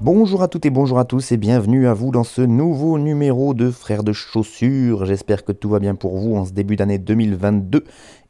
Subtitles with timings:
[0.00, 3.54] Bonjour à toutes et bonjour à tous et bienvenue à vous dans ce nouveau numéro
[3.54, 5.04] de Frères de Chaussures.
[5.06, 7.84] J'espère que tout va bien pour vous en ce début d'année 2022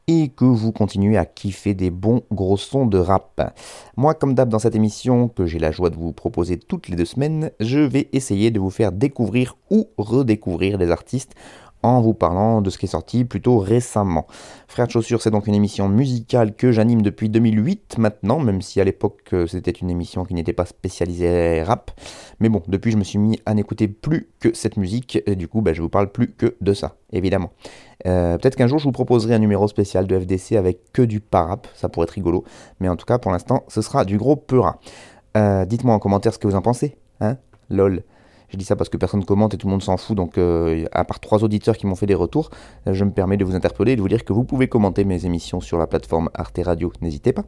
[0.08, 3.54] et que vous continuez à kiffer des bons gros sons de rap.
[3.96, 6.96] Moi, comme d'hab dans cette émission que j'ai la joie de vous proposer toutes les
[6.96, 11.34] deux semaines, je vais essayer de vous faire découvrir ou redécouvrir des artistes
[11.83, 14.27] en vous parlant de ce qui est sorti plutôt récemment.
[14.69, 18.80] Frères de Chaussures, c'est donc une émission musicale que j'anime depuis 2008 maintenant, même si
[18.80, 21.91] à l'époque euh, c'était une émission qui n'était pas spécialisée rap.
[22.41, 25.60] Mais bon, depuis je me suis mis à n'écouter plus que cette musique, du coup
[25.60, 27.50] bah, je vous parle plus que de ça, évidemment.
[28.06, 31.20] Euh, Peut-être qu'un jour je vous proposerai un numéro spécial de FDC avec que du
[31.20, 32.44] parap, ça pourrait être rigolo,
[32.80, 34.78] mais en tout cas pour l'instant ce sera du gros peura.
[35.36, 37.36] Euh, Dites-moi en commentaire ce que vous en pensez, hein
[37.70, 38.03] Lol.
[38.53, 40.36] Je dis ça parce que personne ne commente et tout le monde s'en fout, donc
[40.36, 42.50] euh, à part trois auditeurs qui m'ont fait des retours,
[42.86, 45.05] euh, je me permets de vous interpeller et de vous dire que vous pouvez commenter
[45.05, 47.44] mes émissions sur la plateforme Arte Radio, n'hésitez pas.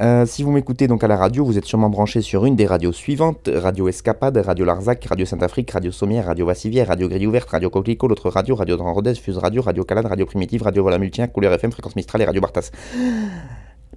[0.00, 2.66] Euh, si vous m'écoutez donc à la radio, vous êtes sûrement branché sur une des
[2.66, 7.50] radios suivantes, Radio Escapade, Radio Larzac, Radio Saint-Afrique, Radio Sommière, Radio Vassivière, Radio Grille Ouverte,
[7.50, 11.52] Radio Coquelicot, l'autre radio, Radio Rodez, Fuse Radio, Radio Calade, Radio Primitive, Radio Volamultien, Couleur
[11.54, 12.70] FM, Fréquence Mistral et Radio Bartas.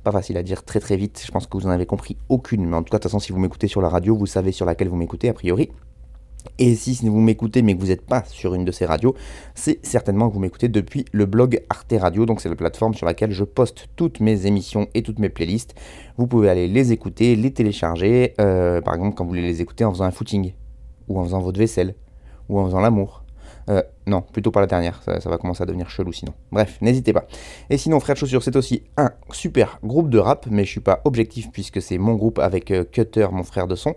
[0.03, 2.65] Pas facile à dire très très vite, je pense que vous en avez compris aucune,
[2.65, 4.51] mais en tout cas de toute façon si vous m'écoutez sur la radio, vous savez
[4.51, 5.69] sur laquelle vous m'écoutez a priori.
[6.59, 9.15] Et si vous m'écoutez mais que vous n'êtes pas sur une de ces radios,
[9.55, 13.05] c'est certainement que vous m'écoutez depuis le blog Arte Radio, donc c'est la plateforme sur
[13.05, 15.75] laquelle je poste toutes mes émissions et toutes mes playlists.
[16.17, 19.83] Vous pouvez aller les écouter, les télécharger, euh, par exemple quand vous voulez les écouter
[19.83, 20.53] en faisant un footing,
[21.07, 21.95] ou en faisant votre vaisselle,
[22.49, 23.23] ou en faisant l'amour.
[23.69, 26.33] Euh, non, plutôt pas la dernière, ça, va commencer à devenir chelou sinon.
[26.51, 27.25] Bref, n'hésitez pas.
[27.69, 30.79] Et sinon, Frère de Chaussures, c'est aussi un super groupe de rap, mais je suis
[30.79, 33.93] pas objectif puisque c'est mon groupe avec euh, Cutter, mon frère de son.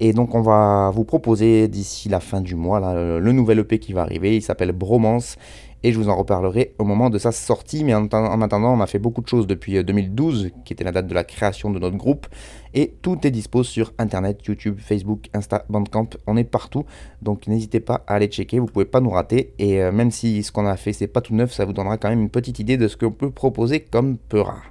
[0.00, 3.92] Et donc, on va vous proposer d'ici la fin du mois le nouvel EP qui
[3.92, 4.36] va arriver.
[4.36, 5.36] Il s'appelle Bromance.
[5.84, 7.84] Et je vous en reparlerai au moment de sa sortie.
[7.84, 10.82] Mais en, en attendant, on a fait beaucoup de choses depuis euh, 2012, qui était
[10.82, 12.26] la date de la création de notre groupe.
[12.72, 16.08] Et tout est dispo sur Internet, YouTube, Facebook, Insta, Bandcamp.
[16.26, 16.86] On est partout.
[17.20, 18.58] Donc n'hésitez pas à aller checker.
[18.60, 19.52] Vous pouvez pas nous rater.
[19.58, 21.98] Et euh, même si ce qu'on a fait, c'est pas tout neuf, ça vous donnera
[21.98, 24.64] quand même une petite idée de ce qu'on peut proposer comme peu rare.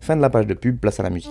[0.00, 1.30] Fin de la page de pub, place à la musique.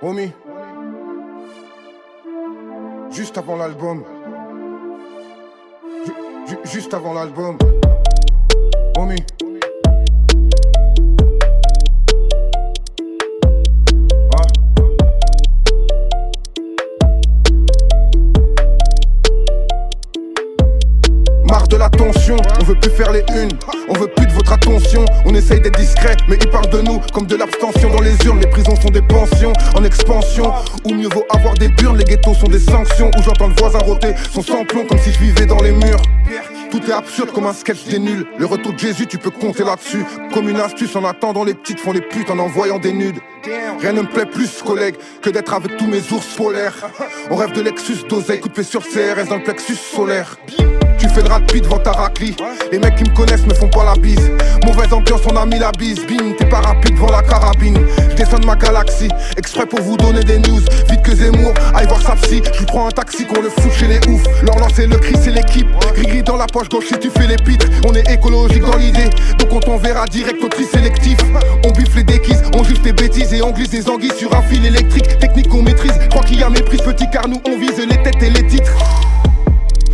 [0.00, 0.30] Homie,
[3.10, 4.04] juste avant l'album,
[6.06, 6.14] Ju-
[6.46, 7.56] ju- juste avant l'album,
[8.96, 9.16] homie.
[21.68, 23.50] De la tension, on veut plus faire les unes,
[23.88, 27.00] on veut plus de votre attention, on essaye d'être discret, mais ils parlent de nous
[27.12, 30.52] comme de l'abstention dans les urnes, les prisons sont des pensions en expansion,
[30.84, 33.78] ou mieux vaut avoir des burnes, les ghettos sont des sanctions, où j'entends le voisin
[33.80, 36.02] rôter son samplon comme si je vivais dans les murs.
[36.70, 38.26] Tout est absurde comme un sketch des nuls.
[38.38, 40.04] Le retour de Jésus, tu peux compter là-dessus.
[40.34, 43.20] Comme une astuce en attendant les petites font les putes en envoyant des nudes.
[43.80, 46.90] Rien ne me plaît plus, collègue, que d'être avec tous mes ours polaires.
[47.30, 50.36] On rêve de Lexus, d'oseille, coup de pied sur CRS dans le plexus solaire.
[50.98, 52.34] Tu fais le rapide devant ta raclie.
[52.72, 54.30] Les mecs qui me connaissent me font pas la bise.
[54.64, 56.00] Mauvaise ambiance, on a mis la bise.
[56.06, 57.78] Bim, t'es pas rapide devant la carabine.
[58.10, 60.60] Je descends de ma galaxie, exprès pour vous donner des news.
[60.90, 62.42] Vite que Zemmour, aille voir sa psy.
[62.58, 64.24] Je prends un taxi qu'on le fout chez les oufs.
[64.42, 65.68] Leur lancer le cri, c'est l'équipe.
[65.94, 67.66] Gris dans la poche gauche si tu fais les pitres.
[67.86, 71.18] On est écologique dans l'idée, donc on t'enverra direct au tri sélectif.
[71.64, 74.42] On biffe les déquises, on juge tes bêtises et on glisse des anguilles sur un
[74.42, 75.18] fil électrique.
[75.18, 78.22] Technique qu'on maîtrise, crois qu'il y a méprise petit car nous on vise les têtes
[78.22, 78.72] et les titres.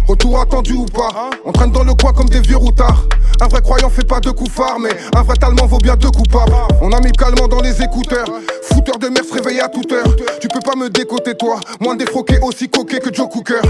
[0.07, 3.05] Retour attendu ou pas On traîne dans le coin comme des vieux routards.
[3.41, 6.11] Un vrai croyant fait pas de coups phares Mais un vrai talent vaut bien deux
[6.11, 6.53] coupables
[6.83, 8.27] On a mis calmant dans les écouteurs.
[8.63, 10.17] Fouteur de merde se à toute heure.
[10.41, 11.59] Tu peux pas me décoter toi.
[11.81, 13.61] Moins défroqué aussi coquet que Joe Cooker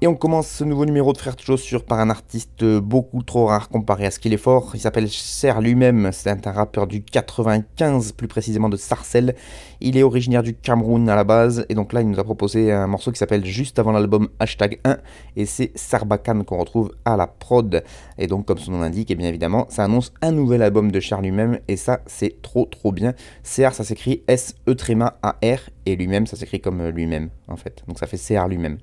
[0.00, 3.46] Et on commence ce nouveau numéro de Frères de Chaussures par un artiste beaucoup trop
[3.46, 4.70] rare comparé à ce qu'il est fort.
[4.74, 9.34] Il s'appelle Cher lui-même, c'est un rappeur du 95, plus précisément de Sarcelles.
[9.80, 12.70] Il est originaire du Cameroun à la base, et donc là il nous a proposé
[12.70, 14.98] un morceau qui s'appelle juste avant l'album Hashtag 1,
[15.34, 17.82] et c'est Sarbacane qu'on retrouve à la prod.
[18.18, 21.00] Et donc comme son nom l'indique, et bien évidemment, ça annonce un nouvel album de
[21.00, 23.14] Cher lui-même, et ça c'est trop trop bien.
[23.42, 27.82] CR ça s'écrit S-E-A-R, et lui-même ça s'écrit comme lui-même en fait.
[27.88, 28.78] Donc ça fait CR lui-même.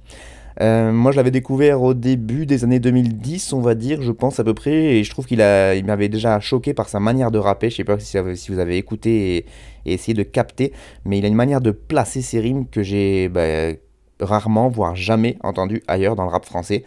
[0.62, 4.40] Euh, moi, je l'avais découvert au début des années 2010, on va dire, je pense
[4.40, 7.70] à peu près, et je trouve qu'il m'avait déjà choqué par sa manière de rapper.
[7.70, 10.72] Je sais pas si, vous avez écouté et, essayé de capter,
[11.04, 13.74] mais il a une manière de placer ses rimes que j'ai bah,
[14.20, 16.84] rarement, voire jamais entendu ailleurs dans le rap français.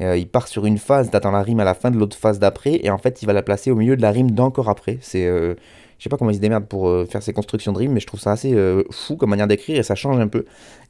[0.00, 2.38] Euh, il part sur une phase, d'attend la rime à la fin de l'autre phase
[2.38, 4.98] d'après, et en fait, il va la placer au milieu de la rime d'encore après.
[5.00, 5.54] C'est euh,
[6.02, 8.00] je sais pas comment il se démerde pour euh, faire ses constructions de rimes, mais
[8.00, 10.46] je trouve ça assez euh, fou comme manière d'écrire et ça change un peu.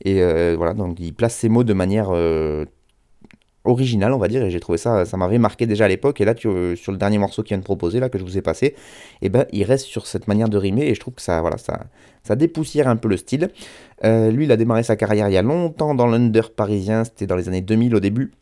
[0.07, 2.09] Et euh, voilà, donc il place ses mots de manière
[3.65, 6.23] originale, on va dire, et j'ai trouvé ça, ça m'avait marqué déjà à l'époque.
[6.23, 8.41] Et là, sur le dernier morceau qu'il vient de proposer, là, que je vous ai
[8.41, 8.75] passé,
[9.21, 11.59] eh ben, il reste sur cette manière de rimer et je trouve que ça, voilà,
[11.59, 11.89] ça,
[12.23, 13.51] ça dépoussière un peu le style.
[14.03, 17.37] lui, il a démarré sa carrière il y a longtemps dans l'under parisien, c'était dans
[17.37, 18.33] les années 2000 au début.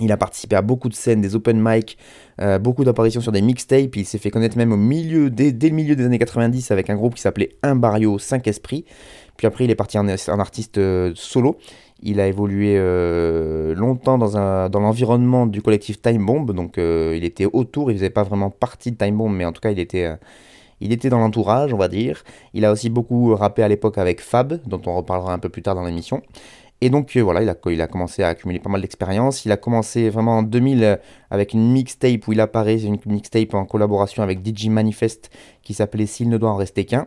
[0.00, 1.96] Il a participé à beaucoup de scènes, des open mic,
[2.40, 3.94] euh, beaucoup d'apparitions sur des mixtapes.
[3.94, 6.96] Il s'est fait connaître même au milieu, dès, le milieu des années 90 avec un
[6.96, 8.84] groupe qui s'appelait Un Barrio 5 Esprits.
[9.36, 11.58] Puis après, il est parti en, artiste euh, solo.
[12.02, 16.50] Il a évolué euh, longtemps dans, dans l'environnement du collectif Time Bomb.
[16.52, 19.60] Donc il était autour, il faisait pas vraiment partie de Time Bomb, mais en tout
[19.60, 20.10] cas, il était,
[20.80, 22.24] il était dans l'entourage, on va dire.
[22.52, 25.62] Il a aussi beaucoup rappé à l'époque avec Fab, dont on reparlera un peu plus
[25.62, 26.20] tard dans l'émission.
[26.84, 27.48] Et donc euh, voilà, il
[27.80, 29.46] a, commencé à accumuler pas mal d'expérience.
[29.46, 30.96] Il a commencé vraiment en 2000 euh,
[31.30, 35.30] avec une mixtape où il apparaît, une mixtape en collaboration avec DJ Manifest
[35.62, 37.06] qui s'appelait S'il ne doit en rester qu'un.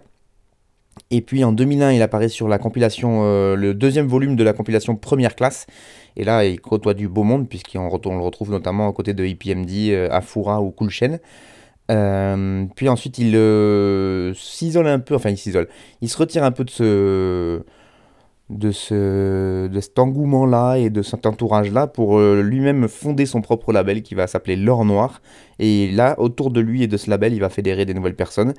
[1.12, 4.54] Et puis en 2001, il apparaît sur la compilation, euh, le deuxième volume de la
[4.54, 5.68] compilation Première Classe.
[6.16, 10.10] Et là, il côtoie du beau monde, puisqu'on le retrouve notamment à côté de IPMD,
[10.10, 11.20] Afura ou Cool Chain.
[12.76, 15.68] puis ensuite, il s'isole un peu, enfin, il s'isole.
[16.02, 17.62] Il se retire un peu de ce
[18.50, 23.74] de, ce, de cet engouement-là et de cet entourage-là pour euh, lui-même fonder son propre
[23.74, 25.22] label qui va s'appeler L'Or Noir.
[25.60, 28.54] Et là, autour de lui et de ce label, il va fédérer des nouvelles personnes.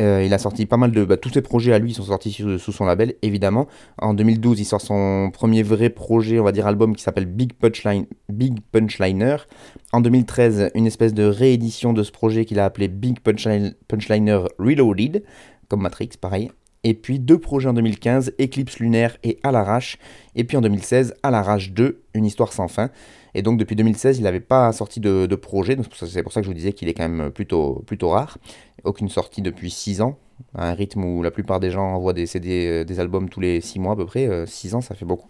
[0.00, 1.04] Euh, il a sorti pas mal de...
[1.04, 3.68] Bah, tous ses projets à lui sont sortis sous, son label, évidemment.
[3.98, 7.52] En 2012, il sort son premier vrai projet, on va dire album, qui s'appelle Big,
[7.52, 9.36] Punchline, Big Punchliner.
[9.92, 15.22] En 2013, une espèce de réédition de ce projet qu'il a appelé Big Punchliner Reloaded,
[15.68, 16.50] comme Matrix, pareil.
[16.84, 19.98] Et puis deux projets en 2015, Eclipse lunaire et À l'arrache.
[20.36, 22.90] Et puis en 2016, À l'arrache 2, une histoire sans fin.
[23.34, 25.76] Et donc depuis 2016, il n'avait pas sorti de, projet.
[25.92, 28.38] C'est pour ça que je vous disais qu'il est quand même plutôt, plutôt rare.
[28.84, 30.18] Aucune sortie depuis 6 ans.
[30.54, 33.40] À un rythme où la plupart des gens envoient des CD, euh, des albums tous
[33.40, 34.46] les 6 mois à peu près.
[34.46, 35.28] 6 euh, ans, ça fait beaucoup.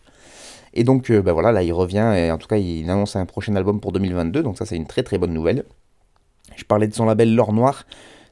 [0.74, 3.56] Et donc ben voilà, là il revient et en tout cas il annonce un prochain
[3.56, 4.42] album pour 2022.
[4.42, 5.64] Donc ça c'est une très très bonne nouvelle.
[6.56, 7.84] Je parlais de son label L'Or Noir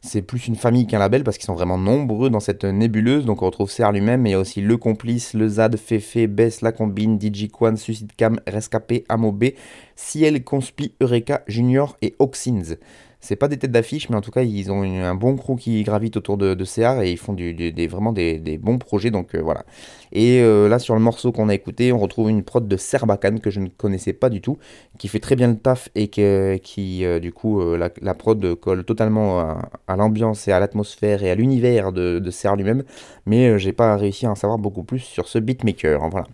[0.07, 3.27] c'est plus une famille qu'un label parce qu'ils sont vraiment nombreux dans cette nébuleuse.
[3.27, 6.27] Donc on retrouve Serre lui-même, mais il y a aussi Le Complice, Le Zad, Fefe,
[6.29, 9.57] Bess, La Combine, DJ Quan, Suicide Cam, Rescapé, Amobé,
[9.97, 12.77] Ciel, Conspi, Eureka, Junior et Oxins.
[13.21, 15.83] C'est pas des têtes d'affiche, mais en tout cas, ils ont un bon crew qui
[15.83, 19.11] gravite autour de, de CR et ils font des, vraiment des, bons projets.
[19.11, 19.65] Donc euh, voilà.
[20.13, 23.39] Et euh, là, sur le morceau qu'on a écouté, on retrouve une prod de Serbacan
[23.39, 24.59] que je ne connaissais pas du tout,
[24.99, 29.41] qui fait très bien le taf et qui, euh, du coup, la, prod colle totalement
[29.41, 32.85] à, l'ambiance et à l'atmosphère et à l'univers de, de Serre lui-même.
[33.25, 36.03] Mais j'ai pas réussi à en savoir beaucoup plus sur ce beatmaker.
[36.03, 36.27] Hein, voilà.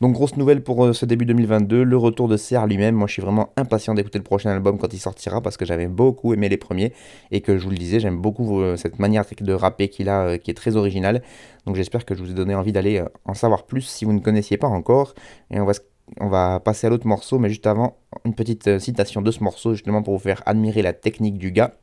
[0.00, 2.94] Donc grosse nouvelle pour ce début 2022, le retour de Serre lui-même.
[2.94, 5.88] Moi, je suis vraiment impatient d'écouter le prochain album quand il sortira parce que j'avais
[5.88, 6.92] beaucoup aimé les premiers
[7.30, 10.22] et que je vous le disais, j'aime beaucoup euh, cette manière de rapper qu'il a
[10.22, 11.22] euh, qui est très originale.
[11.66, 14.12] Donc j'espère que je vous ai donné envie d'aller euh, en savoir plus si vous
[14.12, 15.14] ne connaissiez pas encore.
[15.50, 15.72] Et on va,
[16.20, 19.74] on va passer à l'autre morceau, mais juste avant, une petite citation de ce morceau
[19.74, 21.74] justement pour vous faire admirer la technique du gars.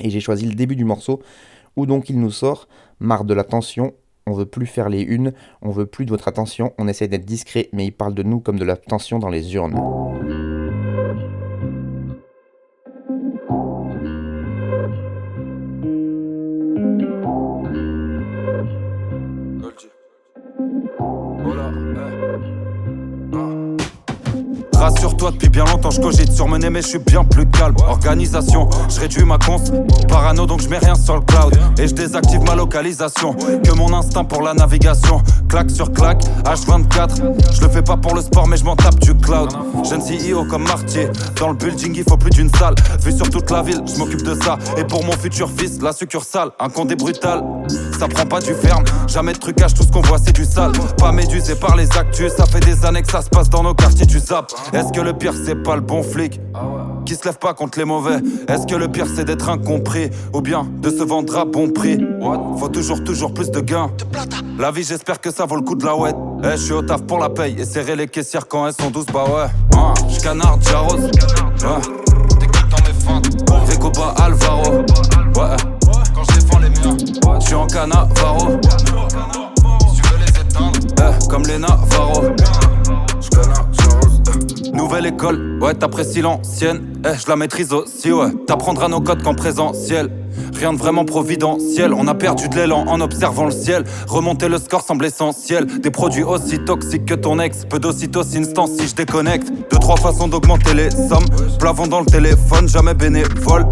[0.00, 1.22] Et j'ai choisi le début du morceau
[1.76, 2.68] où donc il nous sort
[3.00, 3.94] Marre de la tension,
[4.26, 7.24] on veut plus faire les unes, on veut plus de votre attention, on essaie d'être
[7.24, 10.11] discret, mais il parle de nous comme de la tension dans les urnes.
[25.30, 27.76] Depuis bien longtemps, je cogite sur mais je suis bien plus calme.
[27.86, 29.62] Organisation, je réduis ma cons.
[30.08, 31.56] Parano, donc je mets rien sur le cloud.
[31.78, 33.34] Et je désactive ma localisation.
[33.34, 35.22] Que mon instinct pour la navigation.
[35.48, 37.22] Claque sur claque, H24.
[37.52, 39.50] Je le fais pas pour le sport, mais je m'en tape du cloud.
[39.88, 41.08] Jeune CEO comme Martier.
[41.38, 42.74] Dans le building, il faut plus d'une salle.
[43.00, 44.58] Vu sur toute la ville, je m'occupe de ça.
[44.76, 47.42] Et pour mon futur fils, la succursale, un condé brutal.
[47.98, 48.84] ça prend pas du ferme.
[49.06, 50.72] Jamais de trucage, tout ce qu'on voit c'est du sale.
[50.98, 53.74] Pas médusé par les actus, ça fait des années que ça se passe dans nos
[53.74, 54.52] quartiers, tu zappes.
[54.72, 56.40] Est-ce que le pire c'est pas le bon flic
[57.04, 58.18] qui se lève pas contre les mauvais.
[58.48, 61.98] Est-ce que le pire c'est d'être incompris Ou bien de se vendre à bon prix?
[62.58, 63.90] Faut toujours, toujours plus de gains.
[64.58, 66.16] La vie j'espère que ça vaut le coup de la ouette.
[66.44, 68.90] Eh je suis au taf pour la paye Et serrer les caissières quand elles sont
[68.90, 69.78] douces bah ouais.
[69.78, 71.10] Hein, J'canarde, j'arrose.
[71.64, 72.02] Ouais.
[73.66, 74.72] Vekoba Alvaro.
[74.72, 75.56] Ouais.
[76.14, 76.96] Quand je défends les miens
[77.40, 78.58] J'suis en canavaro.
[79.94, 80.78] Tu veux les éteindre.
[80.98, 82.22] Eh comme les Navarro.
[83.32, 83.71] J'arrose
[84.72, 86.94] Nouvelle école, ouais, t'apprécies l'ancienne.
[87.04, 88.32] Eh, je la maîtrise aussi, ouais.
[88.46, 90.10] T'apprendras nos codes qu'en présentiel.
[90.54, 93.84] Rien de vraiment providentiel, on a perdu de l'élan en observant le ciel.
[94.06, 95.66] Remonter le score semble essentiel.
[95.66, 99.48] Des produits aussi toxiques que ton ex, peu d'ocytocine si je déconnecte.
[99.70, 101.26] Deux, trois façons d'augmenter les sommes.
[101.58, 103.66] Plavons dans le téléphone, jamais bénévole.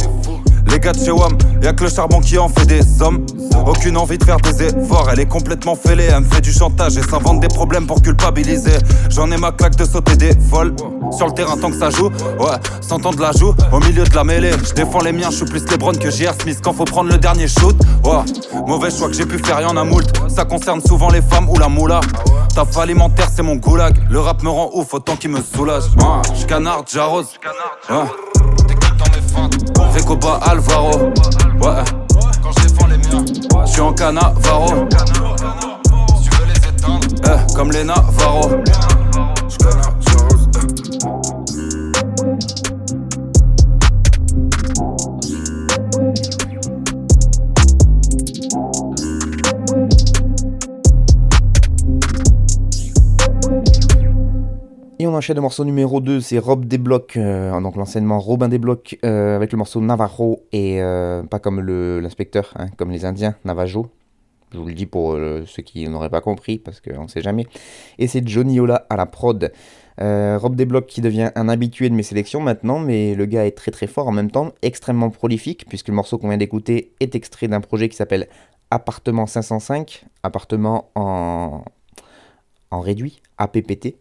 [0.70, 3.26] Les gars de chez WAM, y'a que le charbon qui en fait des sommes.
[3.66, 6.08] Aucune envie de faire des efforts, elle est complètement fêlée.
[6.10, 8.78] Elle me fait du chantage et s'invente des problèmes pour culpabiliser.
[9.10, 10.74] J'en ai ma claque de sauter des vols.
[11.16, 14.14] Sur le terrain tant que ça joue, ouais, s'entend de la joue, au milieu de
[14.14, 14.52] la mêlée.
[14.64, 16.34] Je défends les miens, je suis plus Lebron que J.R.
[16.40, 17.76] Smith quand faut prendre le dernier shoot.
[18.04, 18.22] Ouais,
[18.66, 20.06] mauvais choix que j'ai pu faire, y'en a moult.
[20.28, 22.00] Ça concerne souvent les femmes ou la moula.
[22.54, 23.96] Taf alimentaire, c'est mon goulag.
[24.08, 25.84] Le rap me rend ouf autant qu'il me soulage.
[25.98, 27.28] Ouais, j'canarde, j'arrose.
[27.90, 28.39] Ouais.
[29.92, 30.90] Vekoba Alvaro.
[31.60, 31.84] Ouais.
[32.42, 33.24] Quand je défends les miens.
[33.66, 34.68] Je suis en canavaro.
[36.16, 38.50] Si tu veux les éteindre Eh comme les Navarro
[55.00, 58.98] Et on enchaîne le morceau numéro 2, c'est Rob Desblocs, euh, donc l'enseignement Robin Desblocs,
[59.02, 61.62] euh, avec le morceau Navarro, et euh, pas comme
[62.02, 63.86] l'inspecteur, hein, comme les Indiens, Navajo.
[64.52, 65.16] Je vous le dis pour
[65.46, 67.46] ceux qui n'auraient pas compris, parce qu'on ne sait jamais.
[67.98, 69.50] Et c'est Johnny Ola à la prod.
[69.96, 73.70] Rob Desblocs qui devient un habitué de mes sélections maintenant, mais le gars est très
[73.70, 77.48] très fort en même temps, extrêmement prolifique, puisque le morceau qu'on vient d'écouter est extrait
[77.48, 78.28] d'un projet qui s'appelle
[78.70, 81.64] Appartement 505, appartement en,
[82.70, 83.96] en réduit, APPT.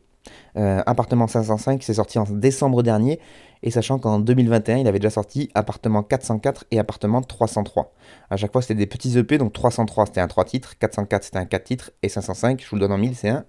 [0.57, 3.19] Euh, Appartement 505, c'est sorti en décembre dernier,
[3.63, 7.93] et sachant qu'en 2021, il avait déjà sorti Appartement 404 et Appartement 303.
[8.29, 11.37] À chaque fois, c'était des petits EP, donc 303 c'était un 3 titres, 404 c'était
[11.37, 13.45] un 4 titres, et 505, je vous le donne en 1000, c'est un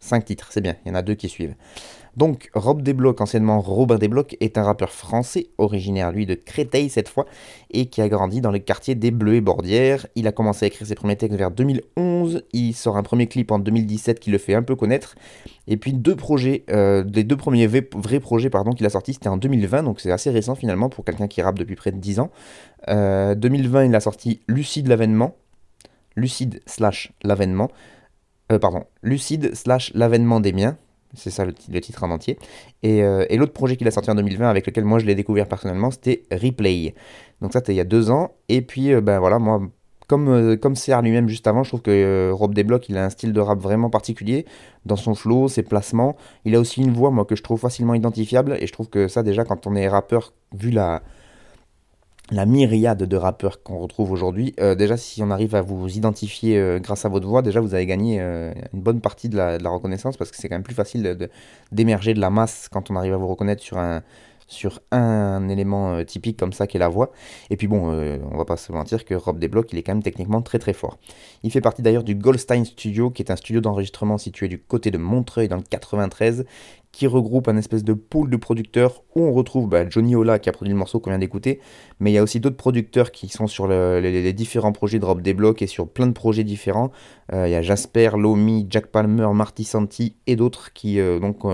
[0.00, 1.54] 5 titres, c'est bien, il y en a deux qui suivent.
[2.16, 7.08] Donc, Rob Desblocs, anciennement Robin Desblocs, est un rappeur français, originaire lui de Créteil cette
[7.08, 7.26] fois,
[7.70, 10.06] et qui a grandi dans le quartier des Bleus et Bordières.
[10.14, 13.50] Il a commencé à écrire ses premiers textes vers 2011, il sort un premier clip
[13.50, 15.14] en 2017 qui le fait un peu connaître,
[15.66, 19.36] et puis deux projets, euh, les deux premiers vrais, projets qu'il a sortis, c'était en
[19.36, 22.30] 2020, donc c'est assez récent finalement pour quelqu'un qui rappe depuis près de 10 ans.
[22.88, 25.36] Euh, 2020, il a sorti Lucide l'avènement,
[26.16, 27.70] Lucide slash l'avènement,
[28.52, 30.78] euh, pardon, Lucide slash l'avènement des miens,
[31.16, 32.38] c'est ça le, ti- le titre en entier.
[32.82, 35.14] Et, euh, et l'autre projet qu'il a sorti en 2020, avec lequel moi je l'ai
[35.14, 36.94] découvert personnellement, c'était Replay.
[37.40, 38.32] Donc ça, c'était il y a deux ans.
[38.48, 39.60] Et puis, euh, ben voilà, moi,
[40.06, 43.32] comme, euh, CR lui-même juste avant, je trouve que Rob Desblocs, il a un style
[43.32, 44.46] de rap vraiment particulier
[44.84, 46.16] dans son flow, ses placements.
[46.44, 48.56] Il a aussi une voix, moi, que je trouve facilement identifiable.
[48.60, 51.02] Et je trouve que ça, déjà, quand on est rappeur, vu la,
[52.30, 56.58] la myriade de rappeurs qu'on retrouve aujourd'hui, euh, déjà, si on arrive à vous identifier
[56.58, 59.70] euh, grâce à votre voix, déjà, vous avez gagné euh, une bonne partie de la,
[59.70, 61.28] reconnaissance parce que c'est quand même plus facile
[61.70, 64.02] d'émerger de la masse quand on arrive à vous reconnaître sur un,
[64.48, 67.12] sur un élément typique comme ça qui est la voix.
[67.50, 70.02] Et puis bon, on va pas se mentir que Rob Desblocs, il est quand même
[70.02, 70.98] techniquement très très fort.
[71.42, 74.90] Il fait partie d'ailleurs du Goldstein Studio, qui est un studio d'enregistrement situé du côté
[74.90, 76.46] de Montreuil dans le 93,
[76.96, 80.48] qui regroupe un espèce de pool de producteurs où on retrouve bah, Johnny Ola qui
[80.48, 81.60] a produit le morceau qu'on vient d'écouter,
[82.00, 85.04] mais il y a aussi d'autres producteurs qui sont sur le- les, différents projets de
[85.04, 86.90] Rob Desblocs et sur plein de projets différents.
[87.34, 91.44] Euh, il y a Jasper, Lomi, Jack Palmer, Marty Santi et d'autres qui euh, donc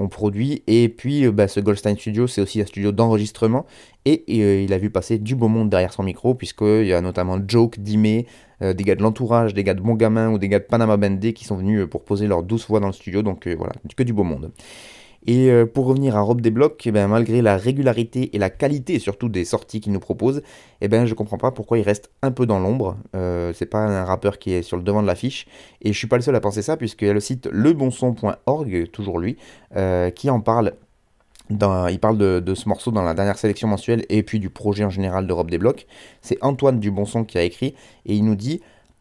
[0.00, 0.62] ont produit.
[0.66, 3.66] Et puis euh, bah, ce Goldstein Studio, c'est aussi un studio d'enregistrement
[4.06, 7.00] et, euh, il a vu passer du beau monde derrière son micro, puisqu'il y a
[7.00, 8.24] notamment Joke, Dime,
[8.62, 10.96] euh, des gars de l'entourage, des gars de Bon Gamin ou des gars de Panama
[10.96, 13.22] Bandé qui sont venus pour poser leur douce voix dans le studio.
[13.22, 14.50] Donc voilà, que du beau monde.
[15.26, 18.98] Et euh, pour revenir à Rob Desblocs, eh ben, malgré la régularité et la qualité
[18.98, 20.42] surtout des sorties qu'il nous propose,
[20.80, 22.96] eh ben, je comprends pas pourquoi il reste un peu dans l'ombre.
[23.14, 25.46] Euh, c'est pas un rappeur qui est sur le devant de l'affiche.
[25.82, 28.90] Et je suis pas le seul à penser ça, puisqu'il y a le site lebonson.org,
[28.92, 29.36] toujours lui,
[29.76, 30.72] euh, qui en parle.
[31.50, 34.84] Il parle de, de ce morceau dans la dernière sélection mensuelle et puis du projet
[34.84, 35.86] en général de Rob Desblocs.
[36.22, 37.74] C'est Antoine Dubonson qui a écrit
[38.06, 38.60] et il nous dit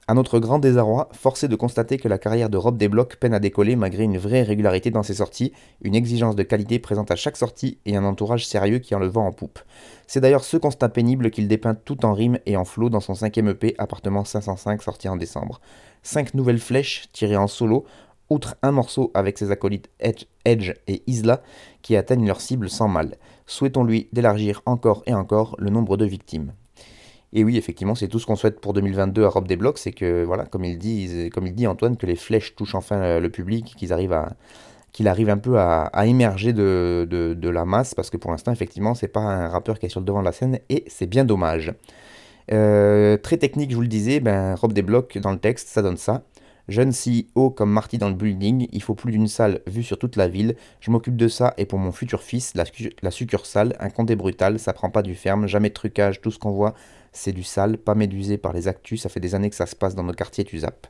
[0.09, 3.35] À notre grand désarroi, force est de constater que la carrière de Rob Desblocs peine
[3.35, 7.15] à décoller malgré une vraie régularité dans ses sorties, une exigence de qualité présente à
[7.15, 9.59] chaque sortie et un entourage sérieux qui en le vend en poupe.
[10.07, 13.13] C'est d'ailleurs ce constat pénible qu'il dépeint tout en rime et en flow dans son
[13.13, 15.61] cinquième EP Appartement 505 sorti en décembre.
[16.01, 17.85] Cinq nouvelles flèches tirées en solo,
[18.31, 21.43] outre un morceau avec ses acolytes Edge et Isla
[21.83, 23.17] qui atteignent leur cible sans mal.
[23.45, 26.53] Souhaitons-lui d'élargir encore et encore le nombre de victimes.
[27.33, 29.91] Et oui, effectivement, c'est tout ce qu'on souhaite pour 2022 à Rob des Blocs, c'est
[29.91, 33.29] que, voilà, comme il, dit, comme il dit Antoine, que les flèches touchent enfin le
[33.29, 34.35] public, qu'ils arrivent à
[34.91, 38.95] qu'il arrive un peu à, émerger de, de, la masse, parce que pour l'instant, effectivement,
[38.95, 41.25] c'est pas un rappeur qui est sur le devant de la scène, et c'est bien
[41.25, 41.73] dommage.
[42.51, 45.81] Euh, très technique, je vous le disais, ben, Rob des Blocs, dans le texte, ça
[45.81, 46.23] donne ça.
[46.67, 50.15] Jeune CEO comme Marty dans le building, il faut plus d'une salle vue sur toute
[50.15, 50.55] la ville.
[50.81, 52.63] Je m'occupe de ça et pour mon futur fils, la,
[53.01, 56.37] la succursale, un condé brutal, ça prend pas du ferme, jamais de trucage, tout ce
[56.37, 56.75] qu'on voit,
[57.11, 59.75] c'est du sale, pas médusé par les actus, ça fait des années que ça se
[59.75, 60.87] passe dans nos quartiers, tu zappes.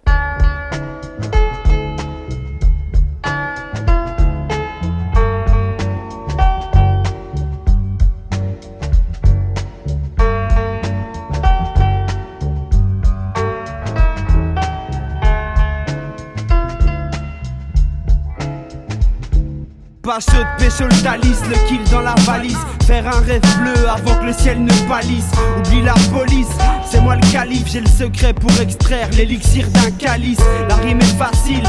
[20.19, 20.25] De
[20.57, 22.57] pécho le talice, le kill dans la valise.
[22.85, 25.31] Faire un rêve bleu avant que le ciel ne pâlisse.
[25.57, 26.49] Oublie la police,
[26.85, 27.67] c'est moi le calife.
[27.67, 30.39] J'ai le secret pour extraire l'élixir d'un calice.
[30.67, 31.63] La rime est facile,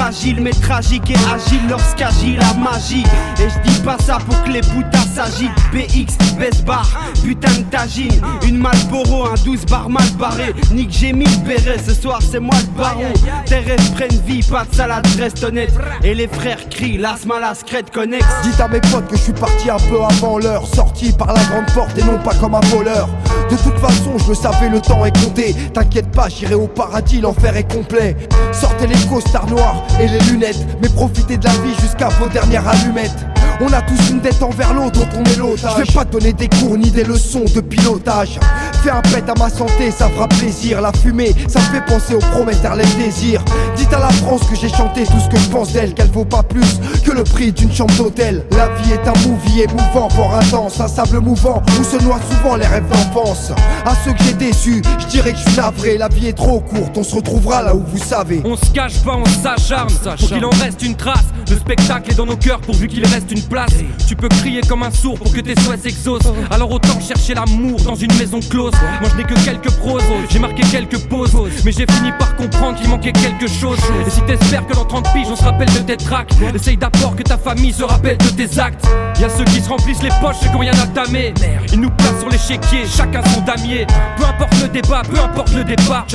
[0.00, 3.04] fragile mais tragique et agile Lorsqu'agit la magie
[3.38, 6.88] Et je dis pas ça pour que les putains s'agitent BX, baisse bar,
[7.22, 11.94] putain de tagine Une Malboro, un 12 bar mal barré Nick j'ai mis le ce
[11.94, 13.12] soir c'est moi le baron
[13.44, 13.60] Tes
[13.94, 18.24] prennent vie, pas de salade reste honnête Et les frères crient, las malas Secret Connex.
[18.42, 21.42] Dites à mes potes que je suis parti un peu avant l'heure, sorti par la
[21.44, 23.08] grande porte et non pas comme un voleur.
[23.50, 25.54] De toute façon, je le savais, le temps est compté.
[25.74, 28.16] T'inquiète pas, j'irai au paradis, l'enfer est complet.
[28.52, 32.66] Sortez les costards noirs et les lunettes, mais profitez de la vie jusqu'à vos dernières
[32.66, 33.26] allumettes.
[33.60, 35.30] On a tous une dette envers l'autre, on est.
[35.34, 38.38] Je vais pas te donner des cours ni des leçons de pilotage.
[38.82, 40.80] Fais un pet à ma santé, ça fera plaisir.
[40.80, 43.44] La fumée, ça me fait penser aux prometteurs, les désirs.
[43.76, 46.24] Dites à la France que j'ai chanté tout ce que je pense d'elle, qu'elle vaut
[46.24, 48.46] pas plus que le prix d'une chambre d'hôtel.
[48.52, 52.56] La vie est un movie émouvant, fort intense, un sable mouvant où se noient souvent
[52.56, 53.52] les rêves d'enfance.
[53.84, 55.98] À ceux que j'ai déçus, je dirais que je suis navré.
[55.98, 58.40] La vie est trop courte, on se retrouvera là où vous savez.
[58.46, 59.92] On se cache pas, on s'acharne.
[59.92, 61.26] Pour qu'il en reste une trace.
[61.50, 63.72] Le spectacle est dans nos cœurs pourvu qu'il reste une place.
[64.06, 66.32] Tu peux crier comme un sourd pour que tes souhaits s'exaucent.
[66.50, 68.69] Alors autant chercher l'amour dans une maison close.
[69.00, 71.32] Moi je n'ai que quelques proses, j'ai marqué quelques pauses.
[71.64, 73.78] Mais j'ai fini par comprendre qu'il manquait quelque chose.
[74.06, 77.16] Et si t'espères que dans 30 piges on se rappelle de tes tracks, essaye d'abord
[77.16, 78.86] que ta famille se rappelle de tes actes.
[79.20, 81.34] Y'a ceux qui se remplissent les poches quand rien n'a tamé.
[81.72, 83.86] Ils nous placent sur l'échiquier, chacun son damier.
[84.16, 86.06] Peu importe le débat, peu importe le départ.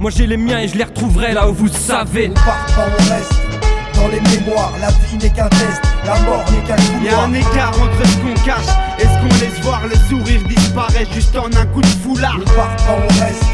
[0.00, 2.32] Moi j'ai les miens et je les retrouverai là où vous savez.
[4.02, 4.72] Dans les mémoires.
[4.80, 7.02] La vie n'est qu'un test, la mort n'est qu'un couloir.
[7.04, 9.82] Y'a un écart entre ce qu'on cache et ce qu'on laisse voir.
[9.86, 12.38] Le sourire disparaît juste en un coup de foulard.
[12.40, 13.44] On part on reste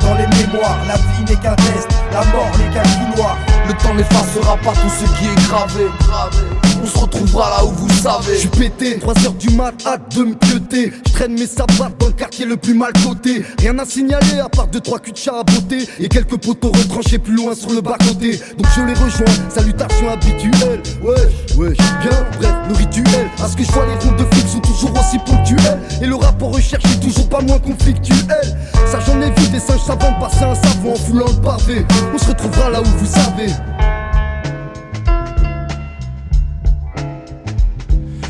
[0.00, 0.78] dans les mémoires.
[0.86, 3.36] La vie n'est qu'un test, la mort n'est qu'un couloir.
[3.66, 6.67] Le temps n'effacera pas tout ce qui est gravé.
[6.82, 8.34] On se retrouvera là où vous savez.
[8.34, 10.92] Je suis pété, 3h du mat, hâte de me pioter.
[11.06, 13.44] Je traîne mes sabbats dans le quartier le plus mal coté.
[13.58, 15.88] Rien à signaler à part deux trois culs de chat à beauté.
[15.98, 18.40] Et quelques poteaux retranchés plus loin sur le bas-côté.
[18.56, 20.82] Donc je les rejoins, salutations habituelles.
[21.02, 23.28] Ouais, ouais, bien, bref, le rituel.
[23.42, 25.80] À ce que je vois, les rondes de flics sont toujours aussi ponctuelles.
[26.02, 28.58] Et le rapport recherche est toujours pas moins conflictuel.
[28.90, 31.84] Ça, j'en ai vu des singes savants passer un savon en foulant le pavé.
[32.14, 33.52] On se retrouvera là où vous savez.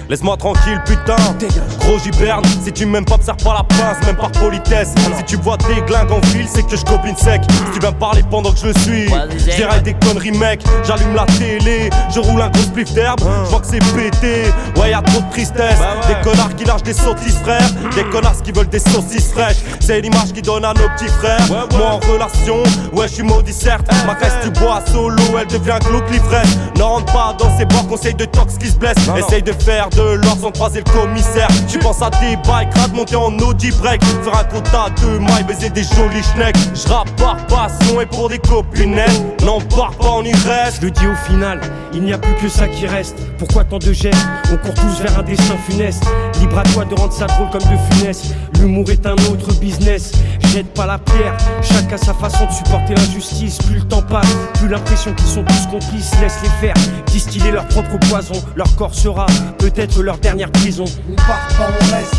[0.08, 1.16] Laisse-moi tranquille, putain.
[1.80, 2.42] Gros j'hiberne.
[2.64, 4.94] Si tu m'aimes pas, me pas la pince, même par politesse.
[5.18, 7.42] Si tu vois des glingues en fil, c'est que je copine sec.
[7.50, 10.62] Si tu viens parler pendant que je suis, je des conneries, mec.
[10.86, 13.20] J'allume la télé, je roule un gros spliff d'herbe.
[13.20, 14.44] Je vois que c'est pété.
[14.76, 15.78] Ouais, y'a trop de tristesse.
[16.06, 17.70] Des connards qui lâchent des saucisses, frères.
[17.94, 19.58] Des connards qui veulent des saucisses fraîches.
[19.80, 21.46] C'est l'image qui donne à nos petits frères.
[21.48, 22.62] Moi en relation,
[22.94, 23.86] ouais, je suis maudit, certes.
[24.06, 26.56] Ma caisse, tu bois solo, elle devient glauque l'ivresse.
[26.76, 28.96] Ne rentre pas dans ces bords, conseil de tox qui se blesse.
[29.18, 31.48] Essaye de faire de l'or sans croiser le commissaire.
[31.68, 34.02] Tu penses à des bikes, crade monter en Audi break.
[34.22, 36.56] Faire un quota de mailles, baiser des jolis schnecks.
[36.74, 39.42] J'rappe par passion et pour des copinettes.
[39.44, 40.80] N'en pars pas, on y reste.
[40.80, 41.60] Je le dis au final,
[41.92, 43.16] il n'y a plus que ça qui reste.
[43.38, 44.26] Pourquoi tant de gestes?
[44.52, 46.04] On court tous vers un destin funeste.
[46.40, 48.34] Libre à toi de rendre ça drôle comme de funeste.
[48.60, 50.12] L'humour est un autre business.
[50.52, 53.58] Jette pas la pierre, chacun sa façon de supporter l'injustice.
[53.58, 56.12] Plus le temps passe, plus l'impression qu'ils sont tous complices.
[56.20, 56.74] Laisse les faire
[57.06, 58.34] distiller leur propre poison.
[58.56, 59.26] Leur corps sera
[59.58, 60.84] peut-être leur dernière prison.
[61.10, 62.14] On part pas, on reste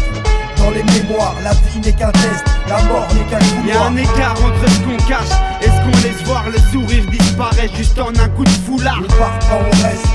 [0.58, 1.36] dans les mémoires.
[1.44, 3.66] La vie n'est qu'un test, la mort n'est qu'un couloir.
[3.68, 8.00] Y'a un écart entre ce qu'on cache Est-ce qu'on laisse voir le sourire disparaître juste
[8.00, 10.06] en un coup de foulard Ne part pas, on reste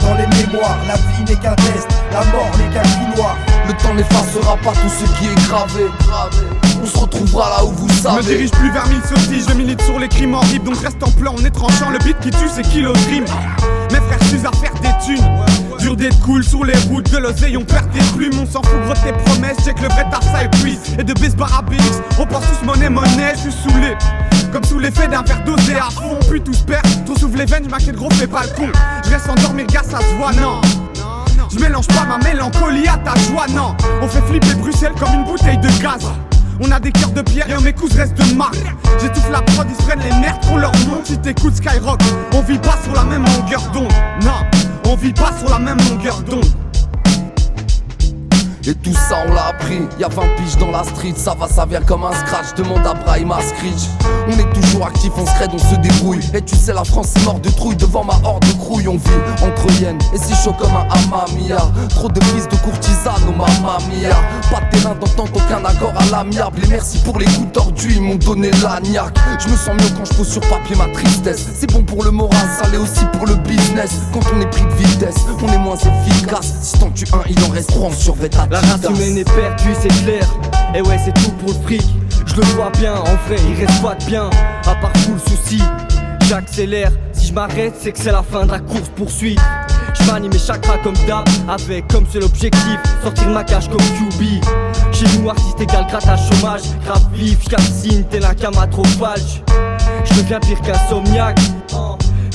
[0.00, 0.78] dans les mémoires.
[0.86, 3.36] La vie n'est qu'un test, la mort n'est qu'un couloir.
[3.66, 5.84] Le temps n'effacera pas tout ce qui est gravé.
[6.82, 8.16] On se retrouvera là où vous savez.
[8.16, 10.64] Me dirige plus vers mille sottises, je milite sur les crimes horribles.
[10.64, 11.90] Donc reste en plan, on est tranchant.
[11.90, 13.24] Le beat qui tue, c'est Kilo Dream.
[13.92, 15.24] Mes frères s'usent à faire des thunes.
[15.78, 18.80] Dur d'être cool sur les routes de l'oseille, on perd des plumes, on s'en fout
[18.84, 20.80] gros de tes promesses, check le vrai ça épuise.
[20.98, 21.82] Et de bis barabix,
[22.18, 23.94] on pense tous monnaie monnaie, je suis saoulé.
[24.52, 26.82] Comme sous l'effet d'un verre dosé à fond, puis tous perd.
[27.04, 28.68] Trop souffle les veines, je gros, fais pas le con.
[29.04, 30.60] Je reste endormi, gars, ça se voit, non.
[31.50, 33.76] Je mélange pas ma mélancolie à ta joie, non.
[34.00, 36.10] On fait flipper Bruxelles comme une bouteille de gaz.
[36.64, 38.56] On a des cœurs de pierre et mes coups restent de marque.
[39.00, 41.06] J'étouffe la prod, ils se prennent les merdes qu'on leur monte.
[41.06, 42.00] Si t'écoutes Skyrock,
[42.32, 43.92] on vit pas sur la même longueur d'onde.
[44.22, 44.46] Non,
[44.84, 46.44] on vit pas sur la même longueur d'onde.
[48.64, 51.66] Et tout ça on l'a appris, y'a 20 piges dans la street, ça va, ça
[51.66, 53.88] vient comme un scratch, demande à Brahima Screech.
[54.28, 56.20] On est toujours actif, on se crée, on se débrouille.
[56.32, 58.86] Et tu sais, la France est morte de trouille devant ma horde de crouille.
[58.86, 61.58] On vit entre hyènes et si chaud comme un amamia.
[61.88, 64.14] Trop de fils de courtisanes, oh mamma mia.
[64.50, 66.60] Pas de terrain d'entente, aucun accord à l'amiable.
[66.64, 69.12] Et merci pour les coups tordus, ils m'ont donné l'agnac.
[69.40, 71.48] Je me sens mieux quand je pose sur papier ma tristesse.
[71.58, 73.90] C'est bon pour le moral, ça l'est aussi pour le business.
[74.12, 76.54] Quand on est pris de vitesse, on est moins efficace.
[76.62, 78.14] Si t'en tues un, il en reste trois, sur
[78.52, 80.28] la race humaine est perdue, c'est clair.
[80.74, 81.82] Et ouais, c'est tout pour le fric.
[82.26, 84.28] Je le vois bien, en vrai, il reste pas de bien.
[84.66, 85.60] À part tout le souci,
[86.28, 86.92] j'accélère.
[87.12, 89.40] Si je m'arrête, c'est que c'est la fin de la course poursuite.
[89.98, 94.44] Je manie mes chakras comme d'hab, avec comme seul objectif sortir ma cage comme QB.
[94.92, 99.42] Chez nous, artiste égal grattage chômage, grave vif, j'calcine, t'es la camatrophage.
[100.04, 100.74] Je deviens pire qu'un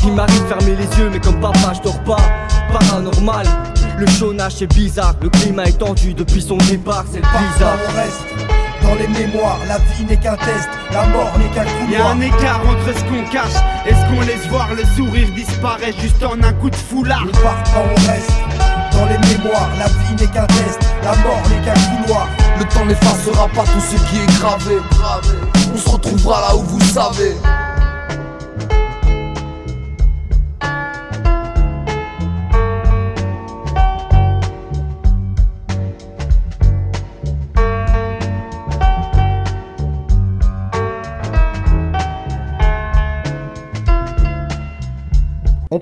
[0.04, 2.18] Il m'arrive de fermer les yeux, mais comme papa, je dors pas.
[2.74, 3.46] Paranormal,
[3.98, 7.78] le chômage est bizarre, le climat est tendu depuis son départ, c'est bizarre.
[7.90, 8.48] On reste
[8.84, 11.90] dans les mémoires, la vie n'est qu'un test, la mort n'est qu'un couloir.
[11.90, 15.94] Y'a un écart entre ce qu'on cache et ce qu'on laisse voir, le sourire disparaît
[16.00, 17.26] juste en un coup de foulard.
[17.26, 18.32] Ne part pas, on reste
[18.94, 22.28] dans les mémoires, la vie n'est qu'un test, la mort n'est qu'un couloir.
[22.60, 24.78] Le temps n'effacera pas tout ce qui est gravé.
[25.74, 27.36] On se retrouvera là où vous savez.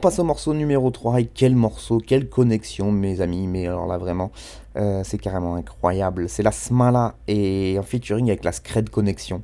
[0.05, 3.97] Passe au morceau numéro 3 et quel morceau, quelle connexion mes amis, mais alors là
[3.97, 4.31] vraiment
[4.77, 6.29] euh, c'est carrément incroyable.
[6.29, 9.41] C'est la Smala et en featuring avec la Scred Connexion.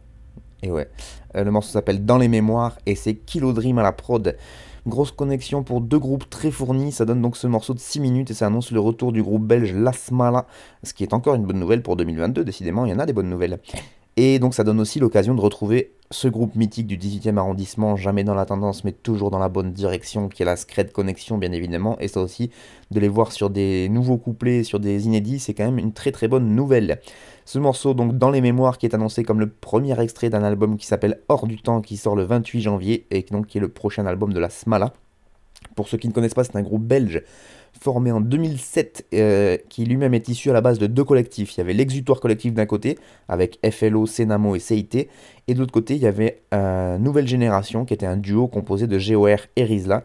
[0.62, 0.88] Et ouais,
[1.36, 4.38] euh, le morceau s'appelle Dans les mémoires et c'est Kilo Dream à la prod.
[4.86, 8.30] Grosse connexion pour deux groupes très fournis, ça donne donc ce morceau de 6 minutes
[8.30, 10.45] et ça annonce le retour du groupe belge La Smala,
[10.84, 13.13] ce qui est encore une bonne nouvelle pour 2022, décidément il y en a des
[13.13, 13.58] bonnes nouvelles.
[14.15, 18.24] Et donc ça donne aussi l'occasion de retrouver ce groupe mythique du 18e arrondissement, jamais
[18.24, 21.52] dans la tendance mais toujours dans la bonne direction, qui est la Scred Connection bien
[21.52, 22.52] évidemment, et ça aussi,
[22.91, 26.12] de les voir sur des nouveaux couplets, sur des inédits, c'est quand même une très
[26.12, 27.00] très bonne nouvelle.
[27.45, 30.78] Ce morceau, donc dans les mémoires, qui est annoncé comme le premier extrait d'un album
[30.78, 33.69] qui s'appelle Hors du temps, qui sort le 28 janvier, et donc qui est le
[33.69, 34.93] prochain album de la Smala.
[35.76, 37.24] Pour ceux qui ne connaissent pas, c'est un groupe belge
[37.80, 41.56] formé en 2007, euh, qui lui-même est issu à la base de deux collectifs.
[41.56, 45.08] Il y avait l'Exutoire Collectif d'un côté, avec FLO, Senamo et CIT,
[45.48, 48.88] et de l'autre côté, il y avait euh, Nouvelle Génération, qui était un duo composé
[48.88, 50.04] de GOR et Rizla.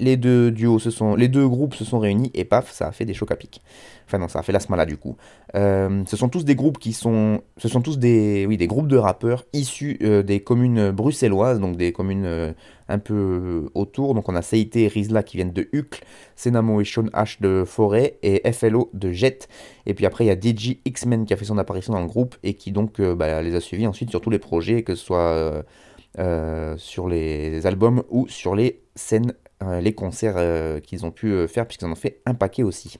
[0.00, 2.92] Les deux, duos se sont, les deux groupes se sont réunis et paf, ça a
[2.92, 3.62] fait des chocs à pic.
[4.06, 5.16] Enfin non, ça a fait la smala du coup.
[5.54, 8.88] Euh, ce sont tous des groupes qui sont, ce sont tous des, oui, des groupes
[8.88, 12.52] de rappeurs issus euh, des communes bruxelloises, donc des communes euh,
[12.88, 14.14] un peu autour.
[14.14, 16.02] Donc on a CIT et Rizla qui viennent de Hucle,
[16.36, 19.48] Senamo et Sean H de Forêt et FLO de Jet.
[19.86, 22.08] Et puis après il y a DJ X-Men qui a fait son apparition dans le
[22.08, 25.04] groupe et qui donc bah, les a suivis ensuite sur tous les projets, que ce
[25.04, 25.64] soit
[26.76, 29.32] sur les albums ou sur les scènes,
[29.80, 32.98] les concerts qu'ils ont pu faire puisqu'ils en ont fait un paquet aussi.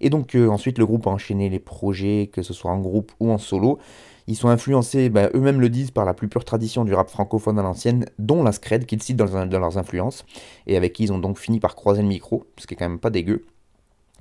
[0.00, 3.12] Et donc euh, ensuite le groupe a enchaîné les projets, que ce soit en groupe
[3.20, 3.78] ou en solo.
[4.26, 7.58] Ils sont influencés, bah, eux-mêmes le disent, par la plus pure tradition du rap francophone
[7.58, 10.24] à l'ancienne, dont la Scred, qu'ils citent dans, leurs influences,
[10.66, 12.88] et avec qui ils ont donc fini par croiser le micro, ce qui est quand
[12.88, 13.44] même pas dégueu.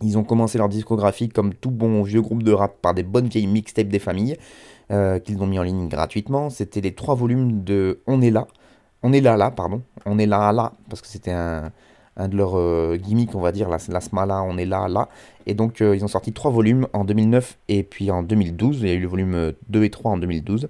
[0.01, 3.27] Ils ont commencé leur discographie comme tout bon vieux groupe de rap par des bonnes
[3.27, 4.35] vieilles mixtapes des familles,
[4.91, 6.49] euh, qu'ils ont mis en ligne gratuitement.
[6.49, 8.47] C'était les trois volumes de On est là,
[9.03, 11.71] On est là là, pardon, On est là là, parce que c'était un,
[12.17, 15.09] de leurs euh, gimmicks, on va dire, la, la Smala, on est là, là.
[15.45, 18.79] Et donc, euh, ils ont sorti trois volumes en 2009 et puis en 2012.
[18.81, 20.69] Il y a eu le volume 2 et 3 en 2012.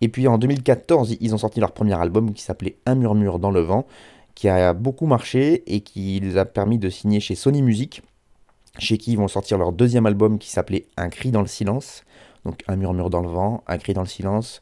[0.00, 3.50] Et puis en 2014, ils ont sorti leur premier album qui s'appelait Un murmure dans
[3.50, 3.86] le vent,
[4.34, 8.02] qui a beaucoup marché et qui les a permis de signer chez Sony Music,
[8.78, 12.04] chez qui ils vont sortir leur deuxième album qui s'appelait Un cri dans le silence.
[12.44, 14.60] Donc Un murmure dans le vent, Un cri dans le silence.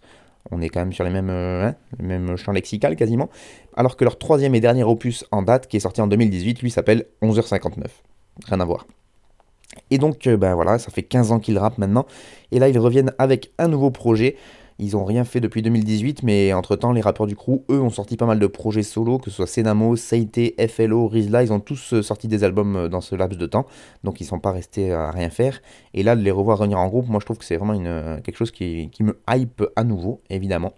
[0.51, 3.31] On est quand même sur les mêmes, euh, hein, champs lexicales quasiment.
[3.77, 6.71] Alors que leur troisième et dernier opus en date, qui est sorti en 2018, lui
[6.71, 7.87] s'appelle 11h59.
[8.47, 8.87] Rien à voir.
[9.91, 12.07] Et donc, euh, ben voilà, ça fait 15 ans qu'ils rappent maintenant.
[12.53, 14.37] Et là, ils reviennent avec un nouveau projet.
[14.79, 18.17] Ils ont rien fait depuis 2018, mais entre-temps, les rappeurs du crew, eux, ont sorti
[18.17, 21.95] pas mal de projets solo, que ce soit Senamo, Seite, FLO, Rizla, ils ont tous
[21.95, 23.67] euh, sorti des albums euh, dans ce laps de temps,
[24.03, 25.61] donc ils sont pas restés à rien faire.
[25.95, 28.21] Et là, de les revoir revenir en groupe, moi je trouve que c'est vraiment une,
[28.23, 30.73] quelque chose qui, me hype à nouveau, évidemment.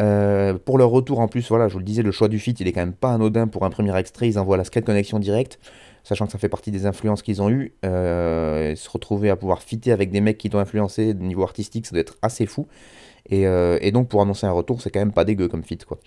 [0.00, 2.58] Euh, pour leur retour en plus, voilà, je vous le disais, le choix du feat,
[2.60, 5.18] il est quand même pas anodin pour un premier extrait, ils envoient la Skate Connection
[5.18, 5.58] direct
[6.08, 7.74] sachant que ça fait partie des influences qu'ils ont eues.
[7.84, 11.92] Euh, se retrouver à pouvoir fitter avec des mecs qui t'ont influencé niveau artistique, ça
[11.92, 12.66] doit être assez fou.
[13.32, 15.98] Euh, et, donc pour annoncer un retour, c'est quand même pas dégueu comme fit quoi.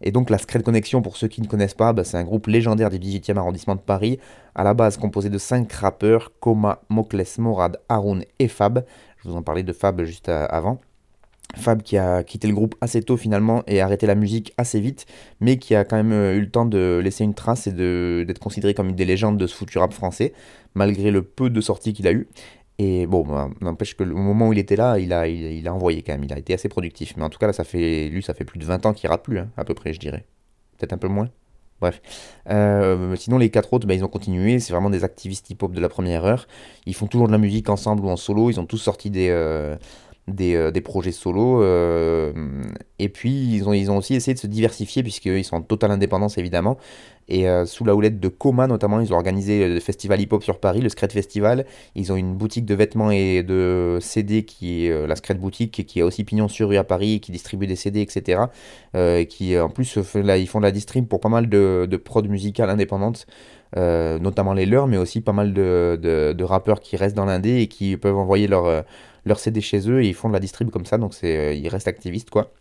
[0.00, 2.46] Et donc la Scred Connection, pour ceux qui ne connaissent pas, bah, c'est un groupe
[2.46, 4.20] légendaire du 18e arrondissement de Paris,
[4.54, 8.84] à la base composé de 5 rappeurs, Koma, Mokles, Morad, Haroun et Fab.
[9.16, 10.78] Je vous en parlais de Fab juste avant.
[11.56, 15.06] Fab qui a quitté le groupe assez tôt finalement et arrêté la musique assez vite,
[15.40, 18.38] mais qui a quand même euh, eu le temps de laisser une trace et d'être
[18.38, 20.34] considéré comme une des légendes de ce foutu rap français,
[20.74, 22.28] malgré le peu de sorties qu'il a eu.
[22.78, 25.74] Et bon, bah, n'empêche que le moment où il était là, il a, il, a
[25.74, 27.14] envoyé quand même, il a été assez productif.
[27.16, 29.08] Mais en tout cas, là, ça fait, lui, ça fait plus de 20 ans qu'il
[29.10, 30.24] rappe plus, hein, à peu près, je dirais.
[30.78, 31.28] Peut-être un peu moins.
[31.80, 32.00] Bref.
[32.50, 34.60] Euh, sinon, les quatre autres, bah, ils ont continué.
[34.60, 36.46] C'est vraiment des activistes hip-hop de la première heure.
[36.86, 38.48] Ils font toujours de la musique ensemble ou en solo.
[38.48, 39.76] Ils ont tous sorti des, euh,
[40.40, 41.62] euh, des, projets solo.
[43.00, 45.90] Et puis, ils ont, ils ont aussi essayé de se diversifier, puisqu'ils sont en totale
[45.90, 46.78] indépendance, évidemment.
[47.28, 50.60] Et euh, sous la houlette de Coma, notamment, ils ont organisé le festival hip-hop sur
[50.60, 51.66] Paris, le Scred Festival.
[51.94, 56.00] Ils ont une boutique de vêtements et de CD qui est la Scred Boutique, qui
[56.00, 58.42] a aussi pignon sur rue à Paris, qui distribue des CD, etc.
[59.28, 63.26] qui, en plus, ils font de la distrib pour pas mal de, de musicales indépendantes.
[63.76, 67.96] notamment les leurs, mais aussi pas mal de, rappeurs qui restent dans l'indé et qui
[67.96, 68.84] peuvent envoyer leur,
[69.28, 71.68] leur CD chez eux et ils font de la distrib comme ça, donc euh, ils
[71.68, 72.52] restent activistes quoi.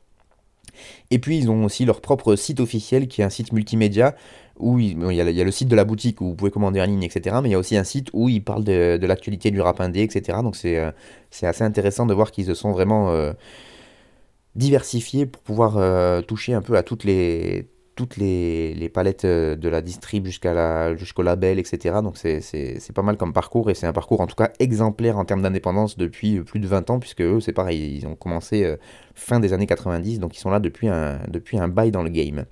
[1.10, 4.16] Et puis ils ont aussi leur propre site officiel qui est un site multimédia
[4.60, 7.38] il, y, a, le site de la boutique où vous pouvez commander en ligne, etc.
[7.42, 10.02] Mais il y a aussi un site où ils parlent de, l'actualité du rap indé,
[10.02, 10.40] etc.
[10.44, 10.92] Donc c'est, euh,
[11.32, 13.34] c'est assez intéressant de voir qu'ils se sont vraiment euh,
[14.56, 20.54] diversifiés pour pouvoir toucher un peu à toutes les palettes euh, de la distrib jusqu'à
[20.54, 21.96] la, jusqu'au label, etc.
[22.04, 22.42] Donc c'est,
[22.94, 25.98] pas mal comme parcours et c'est un parcours en tout cas exemplaire en termes d'indépendance
[25.98, 28.78] depuis plus de 20 ans puisque eux c'est pareil, ils ont commencé euh,
[29.14, 32.46] fin des années 90 donc ils sont là depuis un bail dans le game.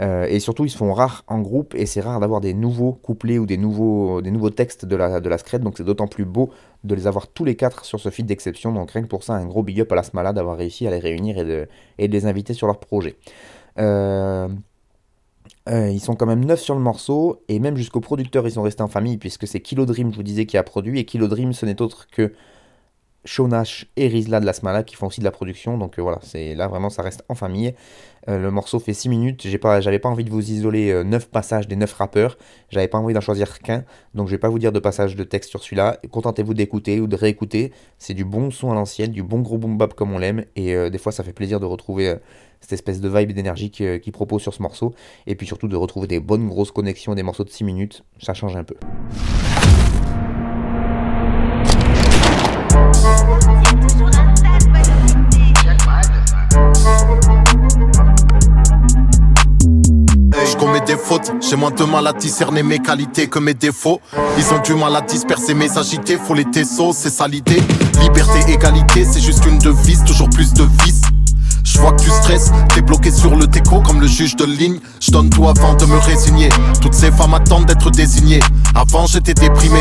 [0.00, 2.92] Euh, et surtout, ils se font rares en groupe et c'est rare d'avoir des nouveaux
[2.92, 5.62] couplets ou des nouveaux, des nouveaux textes de la, de la scred.
[5.62, 6.50] Donc c'est d'autant plus beau
[6.84, 8.72] de les avoir tous les quatre sur ce feed d'exception.
[8.72, 10.90] Donc rien que pour ça, un gros big up à la Smala d'avoir réussi à
[10.90, 13.16] les réunir et de, et de les inviter sur leur projet.
[13.78, 14.48] Euh,
[15.68, 18.62] euh, ils sont quand même neuf sur le morceau, et même jusqu'au producteur, ils sont
[18.62, 21.28] restés en famille, puisque c'est Kilo Dream, je vous disais, qui a produit, et Kilo
[21.28, 22.32] Dream, ce n'est autre que
[23.24, 26.18] Shonash et Rizla de la Smala qui font aussi de la production, donc euh, voilà,
[26.22, 27.74] c'est là vraiment ça reste en famille.
[28.28, 31.28] Euh, le morceau fait 6 minutes, j'ai pas, j'avais pas envie de vous isoler 9
[31.28, 34.58] passages des 9 rappeurs, j'avais pas envie d'en choisir qu'un, donc je vais pas vous
[34.58, 38.50] dire de passage de texte sur celui-là, contentez-vous d'écouter ou de réécouter, c'est du bon
[38.50, 41.24] son à l'ancienne, du bon gros boom bap comme on l'aime, et des fois ça
[41.24, 42.14] fait plaisir de retrouver
[42.60, 44.94] cette espèce de vibe d'énergie qu'il propose sur ce morceau,
[45.26, 48.34] et puis surtout de retrouver des bonnes grosses connexions, des morceaux de 6 minutes, ça
[48.34, 48.76] change un peu.
[61.40, 64.00] J'ai moins de mal à discerner mes qualités que mes défauts.
[64.38, 67.26] Ils ont du mal à disperser mes agités, faut les tessos, c'est ça.
[67.26, 71.02] Liberté, égalité, c'est juste une devise, toujours plus de vices.
[71.72, 74.80] Je vois que tu stresses, t'es bloqué sur le déco comme le juge de ligne.
[74.98, 76.48] Je donne tout avant de me résigner.
[76.80, 78.40] Toutes ces femmes attendent d'être désignées.
[78.74, 79.80] Avant j'étais déprimé,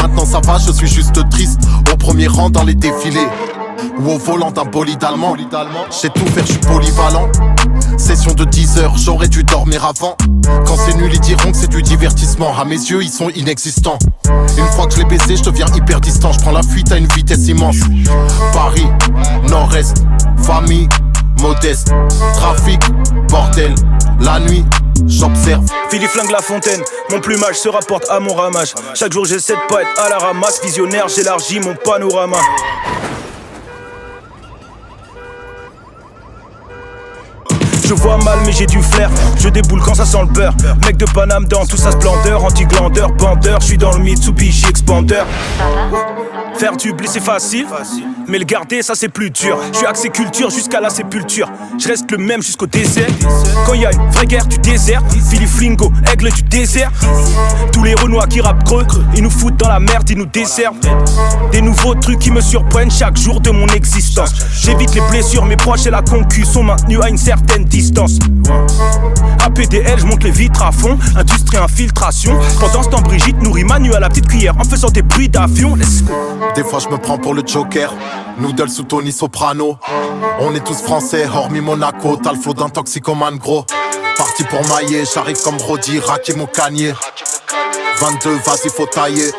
[0.00, 1.60] maintenant ça va, je suis juste triste.
[1.92, 3.26] Au premier rang dans les défilés.
[3.98, 5.34] Ou au volant d'un bolide allemand.
[5.90, 7.28] J'ai tout faire, je suis polyvalent.
[7.98, 10.16] Session de 10 heures, j'aurais dû dormir avant.
[10.64, 12.56] Quand c'est nul, ils diront que c'est du divertissement.
[12.56, 13.98] À mes yeux, ils sont inexistants.
[14.56, 16.30] Une fois que je l'ai baisé, je deviens hyper distant.
[16.32, 17.78] Je prends la fuite à une vitesse immense.
[18.52, 18.86] Paris,
[19.48, 20.04] Nord-Est,
[20.42, 20.88] famille,
[21.44, 21.92] modeste.
[22.34, 22.80] Trafic,
[23.28, 23.74] bordel,
[24.20, 24.64] la nuit.
[25.06, 25.64] J'observe.
[25.90, 26.80] Philippe flingue la fontaine,
[27.10, 28.74] mon plumage se rapporte à mon ramage.
[28.94, 30.62] Chaque jour j'essaie de pas à la ramasse.
[30.62, 32.38] Visionnaire, j'élargis mon panorama.
[37.84, 40.54] Je vois mal mais j'ai du flair Je déboule quand ça sent le beurre
[40.86, 45.24] Mec de Paname dans toute sa splendeur Anti-glandeur, bandeur Je suis dans le Mitsubishi Expander
[46.58, 47.66] Faire du blé c'est facile,
[48.28, 49.58] mais le garder ça c'est plus dur.
[49.72, 51.50] Je suis axé culture jusqu'à la sépulture.
[51.80, 53.08] Je reste le même jusqu'au désert.
[53.66, 56.92] Quand y a une vraie guerre du désert, Philly Flingo, aigle du désert.
[57.72, 60.78] Tous les renois qui rappent creux, ils nous foutent dans la merde, ils nous desservent.
[61.50, 64.32] Des nouveaux trucs qui me surprennent chaque jour de mon existence.
[64.52, 67.73] J'évite les blessures, mes proches et la concu sont maintenus à une certaine distance.
[69.44, 72.38] APDL, je monte les vitres à fond, industrie infiltration.
[72.60, 75.76] Pendant ce temps, Brigitte nourrit Manu à la petite cuillère en faisant des bruits d'avion.
[76.54, 77.92] Des fois, je me prends pour le Joker.
[78.38, 79.76] Noodle sous Tony Soprano.
[80.38, 82.16] On est tous français, hormis Monaco.
[82.22, 83.64] T'as le flow d'un toxicomane gros.
[84.16, 86.92] Parti pour mailler, j'arrive comme Brody, raquer mon canier.
[88.00, 89.30] 22, vas-y, faut tailler.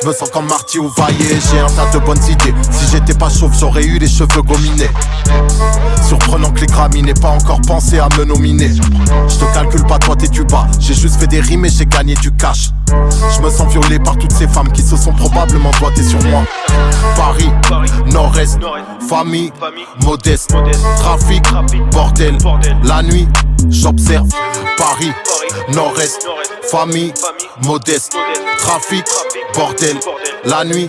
[0.00, 2.54] Je me sens comme Marty ou Vaillé, j'ai un tas de bonnes idées.
[2.70, 4.90] Si j'étais pas chauve, j'aurais eu les cheveux gominés.
[6.06, 8.70] Surprenant que les Grammy n'aient pas encore pensé à me nominer.
[8.70, 10.66] Je te calcule pas, toi t'es du bas.
[10.78, 12.70] J'ai juste fait des rimes et j'ai gagné du cash.
[12.88, 16.42] Je me sens violé par toutes ces femmes qui se sont probablement doigtées sur moi.
[17.16, 17.50] Paris,
[18.06, 18.58] Nord-Est,
[19.08, 19.52] famille,
[20.02, 20.54] modeste,
[20.98, 21.42] trafic,
[21.92, 22.38] bordel.
[22.84, 23.28] La nuit,
[23.68, 24.28] j'observe.
[24.76, 25.12] Paris,
[25.74, 26.26] Nord-Est,
[26.70, 27.12] famille,
[27.64, 28.16] modeste,
[28.58, 29.04] trafic,
[29.54, 29.96] bordel.
[30.44, 30.88] La nuit,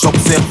[0.00, 0.42] j'observe.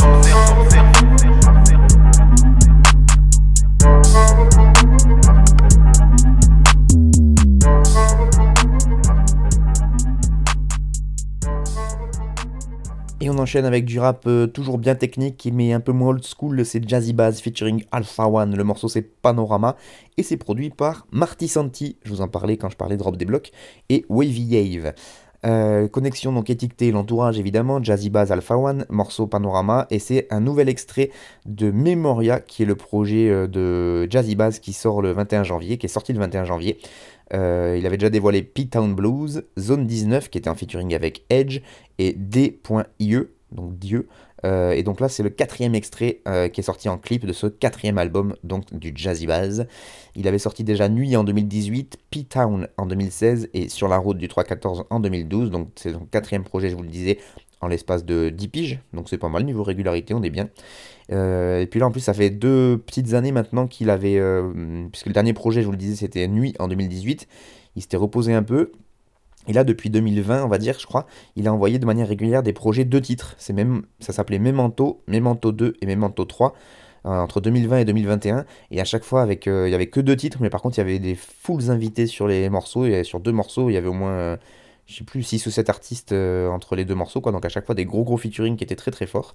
[13.22, 16.24] Et on enchaîne avec du rap euh, toujours bien technique mais un peu moins old
[16.24, 19.78] school, c'est Jazzy Bass featuring Alpha One, le morceau c'est Panorama
[20.18, 23.18] et c'est produit par Marty Santi, je vous en parlais quand je parlais de Drop
[23.18, 23.52] des blocs,
[23.90, 24.94] et Wavy Yave.
[25.46, 30.40] Euh, connexion donc étiquetée l'entourage évidemment, Jazzy Bass Alpha One, morceau Panorama, et c'est un
[30.40, 31.12] nouvel extrait
[31.46, 35.78] de Memoria qui est le projet euh, de Jazzy Bass qui sort le 21 janvier,
[35.78, 36.80] qui est sorti le 21 janvier.
[37.34, 41.62] Euh, il avait déjà dévoilé P-Town Blues, Zone 19 qui était en featuring avec Edge
[42.00, 43.20] et D.IE,
[43.52, 44.08] donc Dieu.
[44.46, 47.34] Euh, et donc là c'est le quatrième extrait euh, qui est sorti en clip de
[47.34, 49.64] ce quatrième album donc du Jazzy Bass.
[50.16, 54.28] Il avait sorti déjà Nuit en 2018, P-Town en 2016 et Sur la route du
[54.28, 55.50] 314 en 2012.
[55.50, 57.18] Donc c'est son quatrième projet, je vous le disais,
[57.62, 58.80] en l'espace de 10 piges.
[58.94, 60.50] Donc c'est pas mal niveau régularité, on est bien.
[61.12, 64.22] Euh, et puis là, en plus, ça fait deux petites années maintenant qu'il avait.
[64.92, 67.28] Puisque le dernier projet, je vous le disais, c'était Nuit en 2018.
[67.76, 68.72] Il s'était reposé un peu.
[69.48, 71.06] Et là, depuis 2020, on va dire, je crois,
[71.36, 73.36] il a envoyé de manière régulière des projets de titres.
[73.38, 76.54] C'est même, ça s'appelait Memento, Memento 2 et Memento 3
[77.06, 78.46] euh, entre 2020 et 2021.
[78.72, 80.82] Et à chaque fois, avec, il y avait que deux titres, mais par contre, il
[80.82, 82.86] y avait des foules invités sur les morceaux.
[82.86, 84.38] Et sur deux morceaux, il y avait au moins
[84.88, 87.32] je sais plus, 6 ou 7 artistes entre les deux morceaux, quoi.
[87.32, 89.34] Donc à chaque fois des gros gros featuring qui étaient très très forts.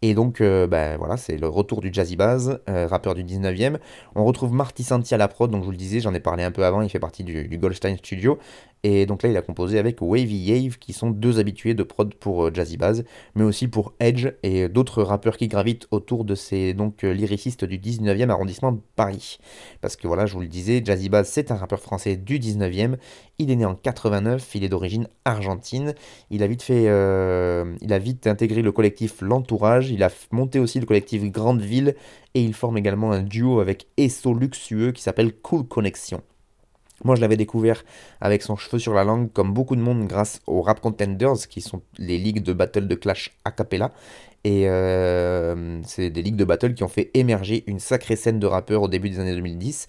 [0.00, 3.78] Et donc, euh, ben voilà, c'est le retour du Jazzy Baz, euh, rappeur du 19e.
[4.14, 6.44] On retrouve Marty Santi à la prod, donc je vous le disais, j'en ai parlé
[6.44, 8.38] un peu avant, il fait partie du, Goldstein Studio.
[8.84, 12.14] Et donc là, il a composé avec Wavy Yave, qui sont deux habitués de prod
[12.14, 13.02] pour euh, Jazzy Baz,
[13.34, 17.80] mais aussi pour Edge et d'autres rappeurs qui gravitent autour de ces donc lyricistes du
[17.80, 19.38] 19e arrondissement de Paris.
[19.80, 22.98] Parce que voilà, je vous le disais, Jazzy Baz, c'est un rappeur français du 19e.
[23.40, 25.94] Il est né en 89, il est d'origine argentine.
[26.30, 30.80] Il a vite fait, il a vite intégré le collectif L'Entourage il a monté aussi
[30.80, 31.94] le collectif Grande Ville
[32.34, 36.22] et il forme également un duo avec Esso Luxueux qui s'appelle Cool Connection.
[37.04, 37.84] Moi, je l'avais découvert
[38.20, 41.60] avec son cheveu sur la langue, comme beaucoup de monde, grâce aux Rap Contenders, qui
[41.60, 43.92] sont les ligues de battle de clash a cappella.
[44.44, 48.46] Et euh, c'est des ligues de battle qui ont fait émerger une sacrée scène de
[48.46, 49.86] rappeurs au début des années 2010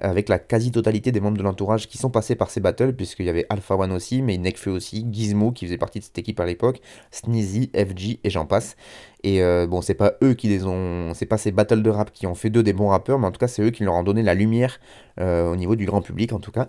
[0.00, 3.28] avec la quasi-totalité des membres de l'entourage qui sont passés par ces battles, puisqu'il y
[3.28, 6.46] avait Alpha One aussi, mais Nekfeu aussi, Gizmo qui faisait partie de cette équipe à
[6.46, 8.76] l'époque, Sneezy, FG et j'en passe.
[9.22, 11.12] Et euh, bon, c'est pas eux qui les ont.
[11.14, 13.32] C'est pas ces battles de rap qui ont fait d'eux des bons rappeurs, mais en
[13.32, 14.80] tout cas, c'est eux qui leur ont donné la lumière
[15.20, 16.68] euh, au niveau du grand public, en tout cas.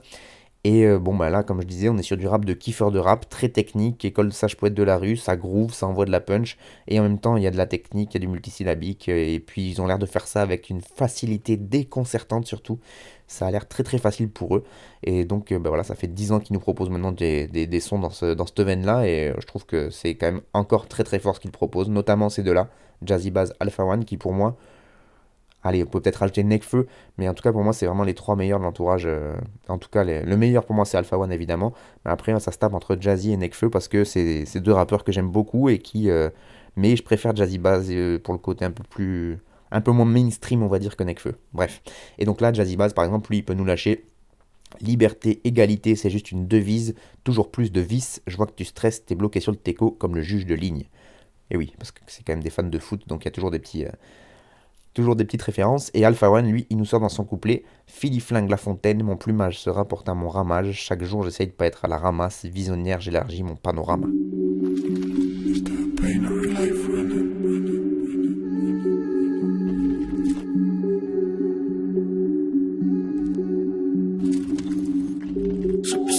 [0.63, 2.91] Et euh, bon, bah là, comme je disais, on est sur du rap de kiffeur
[2.91, 6.11] de rap, très technique, école sage poète de la rue, ça groove, ça envoie de
[6.11, 8.21] la punch, et en même temps, il y a de la technique, il y a
[8.21, 12.79] du multisyllabique, et puis ils ont l'air de faire ça avec une facilité déconcertante surtout.
[13.25, 14.63] Ça a l'air très très facile pour eux.
[15.03, 17.97] Et donc, bah voilà, ça fait 10 ans qu'ils nous proposent maintenant des, des, sons
[17.97, 19.07] dans, ce, dans cette veine-là.
[19.07, 22.29] Et je trouve que c'est quand même encore très très fort ce qu'ils proposent, notamment
[22.29, 22.69] ces deux-là,
[23.03, 24.57] Jazzy Bass, Alpha One, qui pour moi,
[25.63, 28.13] allez, on peut peut-être rajouter Nekfeu, mais en tout cas pour moi, c'est vraiment les
[28.13, 29.07] trois meilleurs de l'entourage.
[29.67, 31.73] en tout cas, le meilleur pour moi, c'est Alpha One évidemment.
[32.05, 35.11] Mais après, ça se tape entre Jazzy et Nekfeu parce que c'est deux rappeurs que
[35.11, 36.09] j'aime beaucoup et qui.
[36.75, 37.87] mais je préfère Jazzy Bass
[38.23, 39.39] pour le côté un peu plus
[39.71, 41.35] un peu moins mainstream, on va dire, que Necfeu.
[41.53, 41.81] Bref.
[42.17, 44.05] Et donc là, Jazzy Bass, par exemple, lui, il peut nous lâcher
[44.79, 46.95] Liberté, égalité, c'est juste une devise.
[47.23, 48.21] Toujours plus de vices.
[48.25, 50.85] Je vois que tu stresses, t'es bloqué sur le teco comme le juge de ligne.
[51.49, 53.31] Et oui, parce que c'est quand même des fans de foot, donc il y a
[53.31, 53.85] toujours des petits.
[53.85, 53.91] Euh,
[54.93, 55.89] Toujours des petites références.
[55.93, 59.15] Et Alpha One, lui, il nous sort dans son couplet Philly flingue la fontaine, mon
[59.15, 60.73] plumage se rapporte à mon ramage.
[60.73, 62.45] Chaque jour, j'essaye de pas être à la ramasse.
[62.45, 64.07] Visionnaire, j'élargis mon panorama.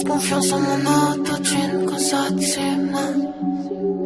[0.05, 0.59] Confiance en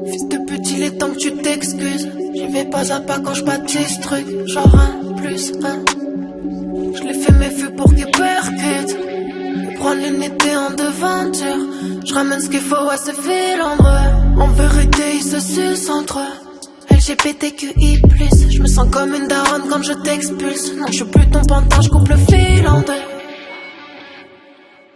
[0.05, 2.16] Fils de petit, il est temps que tu t'excuses.
[2.48, 4.26] J'y vais pas à pas quand je bâtis truc.
[4.48, 5.84] Genre un plus un.
[6.95, 8.98] Je l'ai fait mes feux pour qu'il percute.
[9.76, 11.68] Prendre l'unité en devanture.
[12.06, 16.20] Je ramène ce qu'il faut à ce fil en En vérité, ils se sucent entre.
[16.89, 18.02] LGBTQI+,
[18.50, 20.74] je me sens comme une daronne quand je t'expulse.
[20.74, 22.66] Non, je suis plus ton pantin, je coupe le fil.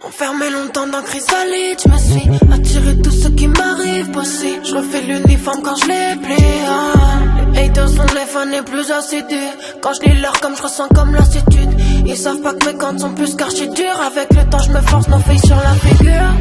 [0.07, 4.65] Enfermé longtemps dans chrysalide, je me suis attiré tout ce qui m'arrive possible.
[4.65, 6.61] Je refais l'uniforme quand je les plie.
[6.65, 7.30] Ah.
[7.53, 9.51] Les haters sont les fans les plus assidus.
[9.81, 11.69] Quand je lis leur comme je ressens comme lassitude.
[12.05, 14.01] Ils savent pas que mes comptes sont plus qu'archi durs.
[14.05, 16.31] Avec le temps, je me force, nos filles sur la figure.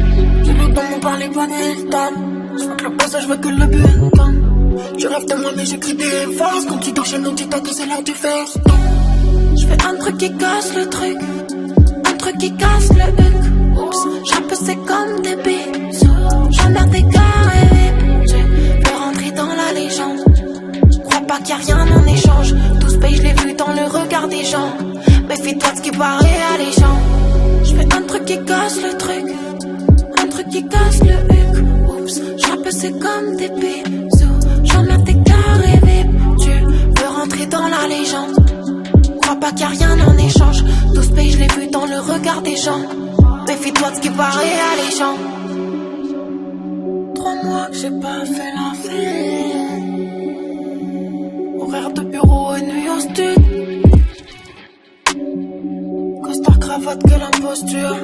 [0.43, 1.47] J'ai l'eau dans mon parler, pas
[2.57, 5.93] Je veux que le passage, je que le but Tu rêves de moi, mais j'écris
[5.93, 6.65] des phrases.
[6.67, 8.57] Quand tu dors chez nous, tu que c'est l'heure du face.
[9.57, 11.17] Je fais un truc qui casse le truc.
[12.05, 13.77] Un truc qui casse le huc.
[13.77, 16.07] Oups, c'est comme des bisous.
[16.51, 17.30] J'emmerde des carrés.
[21.43, 22.53] Qu'il y a rien en échange.
[22.79, 24.73] Tout ce pays, je l'ai vu dans le regard des gens.
[25.27, 26.97] Méfie-toi de ce qui paraît alléchant.
[27.63, 29.25] Je fais un truc qui casse le truc.
[30.21, 31.65] Un truc qui casse le huc.
[31.89, 32.21] Oups,
[32.71, 34.39] c'est comme des bisous.
[34.63, 35.79] J'emmerde des carrés.
[36.39, 38.35] Tu veux rentrer dans la légende.
[39.23, 40.63] Crois pas qu'il a rien en échange.
[40.93, 42.81] Tout ce pays, je l'ai vu dans le regard des gens.
[43.47, 45.15] Méfie-toi de ce qui paraît alléchant.
[47.15, 48.61] Trois mois que j'ai pas fait la.
[57.41, 57.97] L'imposture.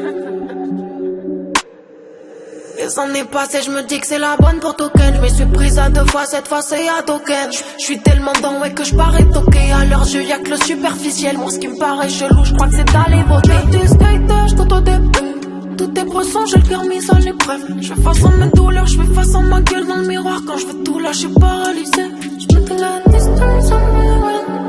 [2.78, 5.16] Les années passées, je me dis que c'est la bonne pour token.
[5.16, 7.52] Je me suis prise à deux fois, cette fois c'est à token.
[7.80, 9.72] Je suis tellement dans ouais que je parais toqué.
[9.72, 11.38] À leurs yeux, y'a que le superficiel.
[11.38, 13.78] Moi, ce qui me paraît chelou, je crois que c'est d'aller voter.
[13.78, 15.76] Du skater, je au début.
[15.78, 17.66] Tout est bressant, j'ai le cœur mis à l'épreuve.
[17.82, 20.42] Je fais face à mes douleurs, je fais face à ma gueule dans le miroir.
[20.46, 22.06] Quand je veux tout lâcher, paralysé.
[22.40, 23.74] Je me la distance,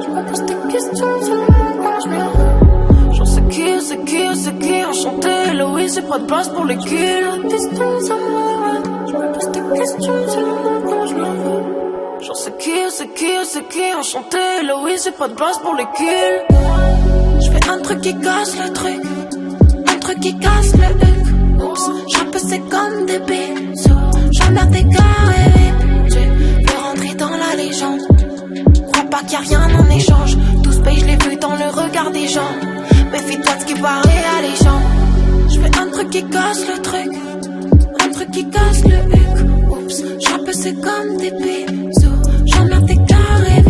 [0.02, 1.47] je me pose des questions
[4.39, 5.53] c'est qui, c'est enchanté.
[5.55, 6.99] Louis, c'est pas de place pour les kills.
[7.43, 7.59] La
[9.07, 11.26] je pose des questions seulement quand je me
[12.20, 14.39] J'en sais qui, c'est qui, c'est qui, enchanté.
[14.62, 16.43] Louis, c'est pas de place pour les kills.
[17.41, 19.01] Je fais un truc qui casse le truc
[20.20, 21.62] qui casse le huc.
[21.62, 23.91] Oups, j'rappe c'est comme des bisous.
[24.30, 25.72] J'emmerde des carrés.
[26.11, 28.01] Tu veux rentrer dans la légende.
[28.93, 30.36] Crois pas qu'il y a rien en échange.
[30.62, 32.78] Tout ce pays, je l'ai vu dans le regard des gens.
[33.12, 34.80] Méfie-toi de ce qui paraît alléchant.
[35.48, 37.11] J'fais un truc qui casse le truc.
[38.04, 39.70] Un truc qui casse le huc.
[39.70, 42.22] Oups, j'rappe c'est comme des bisous.
[42.46, 43.62] J'emmerde des carrés.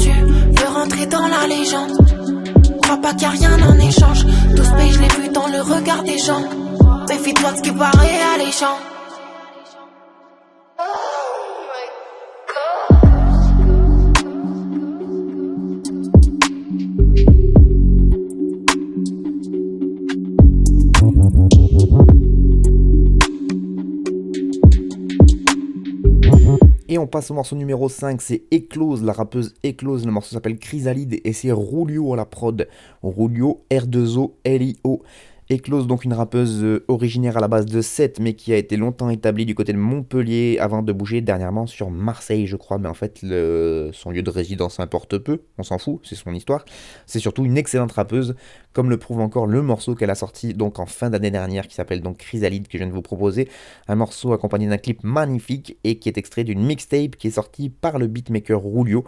[0.00, 1.96] Tu veux rentrer dans la légende
[2.86, 4.24] crois pas qu'il y a rien en échange.
[4.54, 6.44] Tout ce pays, je l'ai vu dans le regard des gens.
[7.08, 8.78] Méfie-toi de ce qui paraît alléchant.
[26.96, 30.06] Et on passe au morceau numéro 5, c'est Eclose, la rappeuse Eclose.
[30.06, 32.66] Le morceau s'appelle Chrysalide et c'est Rulio à la prod.
[33.02, 35.02] Rulio, R2O, L-I-O.
[35.48, 38.76] Eclose, donc une rappeuse euh, originaire à la base de Sète, mais qui a été
[38.76, 42.78] longtemps établie du côté de Montpellier avant de bouger dernièrement sur Marseille, je crois.
[42.78, 46.64] Mais en fait, son lieu de résidence importe peu, on s'en fout, c'est son histoire.
[47.06, 48.34] C'est surtout une excellente rappeuse,
[48.72, 51.76] comme le prouve encore le morceau qu'elle a sorti donc en fin d'année dernière, qui
[51.76, 53.48] s'appelle donc Chrysalide, que je viens de vous proposer.
[53.86, 57.68] Un morceau accompagné d'un clip magnifique et qui est extrait d'une mixtape qui est sortie
[57.68, 59.04] par le beatmaker Rulio,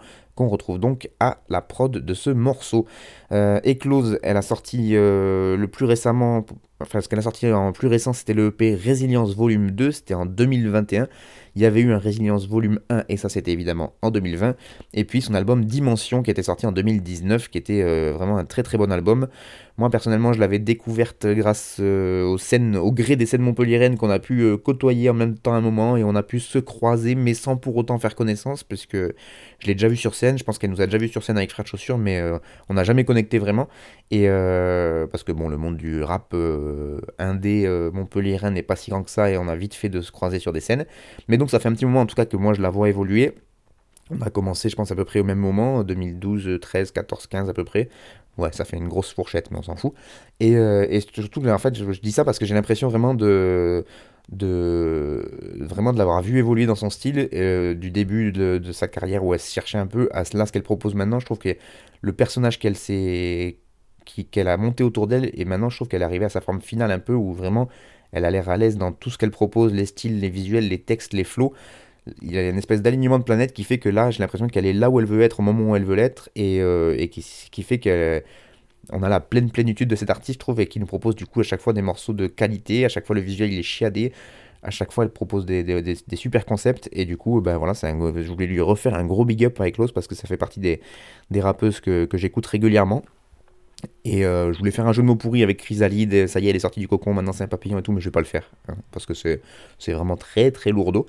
[0.47, 2.85] retrouve donc à la prod de ce morceau.
[3.31, 6.45] Euh, Eclose, elle a sorti euh, le plus récemment,
[6.79, 10.13] enfin ce qu'elle a sorti en plus récent, c'était le EP Résilience Volume 2, c'était
[10.13, 11.07] en 2021.
[11.55, 14.55] Il y avait eu un Résilience Volume 1 et ça c'était évidemment en 2020.
[14.93, 18.45] Et puis son album Dimension qui était sorti en 2019, qui était euh, vraiment un
[18.45, 19.27] très très bon album.
[19.77, 24.09] Moi personnellement je l'avais découverte grâce euh, aux scènes, au gré des scènes montpelliéraines qu'on
[24.09, 27.15] a pu euh, côtoyer en même temps un moment et on a pu se croiser
[27.15, 29.15] mais sans pour autant faire connaissance parce que
[29.59, 31.37] je l'ai déjà vu sur scène, je pense qu'elle nous a déjà vu sur scène
[31.37, 32.21] avec Frère de Chaussures mais
[32.69, 33.67] on n'a jamais connecté vraiment.
[34.11, 34.27] Et
[35.11, 36.35] parce que bon le monde du rap
[37.17, 40.11] indé montpelliérain n'est pas si grand que ça et on a vite fait de se
[40.11, 40.85] croiser sur des scènes.
[41.27, 42.89] Mais donc ça fait un petit moment en tout cas que moi je la vois
[42.89, 43.33] évoluer.
[44.11, 47.49] On a commencé, je pense, à peu près au même moment, 2012, 13, 14, 15
[47.49, 47.89] à peu près.
[48.37, 49.93] Ouais, ça fait une grosse fourchette, mais on s'en fout.
[50.39, 53.85] Et, euh, surtout, en fait, je, dis ça parce que j'ai l'impression vraiment de,
[54.31, 59.33] vraiment de l'avoir vu évoluer dans son style euh, du début de, sa carrière où
[59.33, 61.19] elle se cherchait un peu à là ce qu'elle propose maintenant.
[61.19, 61.55] Je trouve que
[62.01, 63.59] le personnage qu'elle s'est
[64.31, 66.61] qu'elle a monté autour d'elle et maintenant je trouve qu'elle est arrivée à sa forme
[66.61, 67.69] finale un peu où vraiment
[68.11, 70.79] Elle a l'air à l'aise dans tout ce qu'elle propose, les styles, les visuels, les
[70.79, 71.53] textes, les flots.
[72.21, 74.65] Il y a une espèce d'alignement de planète qui fait que là, j'ai l'impression qu'elle
[74.65, 77.63] est là où elle veut être au moment où elle veut l'être et, euh, qui,
[77.63, 81.15] fait qu'on a la pleine plénitude de cet artiste, je trouve, et qui nous propose
[81.15, 82.85] du coup à chaque fois des morceaux de qualité.
[82.85, 84.11] À chaque fois, le visuel il est chiadé.
[84.63, 86.89] À chaque fois, elle propose des, super concepts.
[86.91, 89.91] Et du coup, ben voilà, je voulais lui refaire un gros big up avec Lowe's
[89.91, 90.81] parce que ça fait partie des,
[91.39, 93.03] rappeuses que j'écoute régulièrement.
[94.05, 96.49] Et euh, je voulais faire un jeu de mots pourri avec Chrysalide, ça y est,
[96.49, 98.21] elle est sortie du cocon, maintenant c'est un papillon et tout, mais je vais pas
[98.21, 99.41] le faire, hein, parce que c'est
[99.91, 101.05] vraiment très très lourdeau.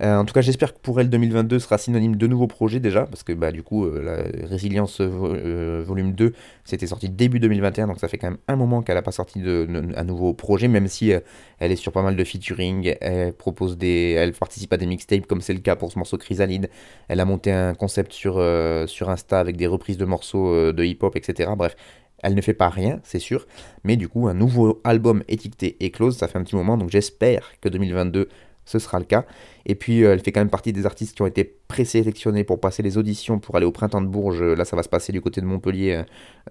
[0.00, 3.06] Euh, en tout cas, j'espère que pour elle 2022 sera synonyme de nouveaux projets déjà,
[3.06, 6.32] parce que bah, du coup, euh, la Résilience volume 2,
[6.64, 9.40] c'était sorti début 2021, donc ça fait quand même un moment qu'elle n'a pas sorti
[9.40, 9.66] de,
[9.96, 11.12] un nouveau projet, même si
[11.58, 15.26] elle est sur pas mal de featuring, elle propose des, elle participe à des mixtapes
[15.26, 16.70] comme c'est le cas pour ce morceau Chrysalide,
[17.08, 18.34] elle a monté un concept sur,
[18.86, 21.50] sur Insta avec des reprises de morceaux de hip-hop, etc.
[21.56, 21.74] Bref,
[22.22, 23.46] elle ne fait pas rien, c'est sûr,
[23.84, 26.90] mais du coup, un nouveau album étiqueté et close, ça fait un petit moment, donc
[26.90, 28.28] j'espère que 2022,
[28.64, 29.24] ce sera le cas.
[29.64, 32.60] Et puis, euh, elle fait quand même partie des artistes qui ont été présélectionnés pour
[32.60, 34.42] passer les auditions pour aller au Printemps de Bourges.
[34.42, 36.02] Là, ça va se passer du côté de Montpellier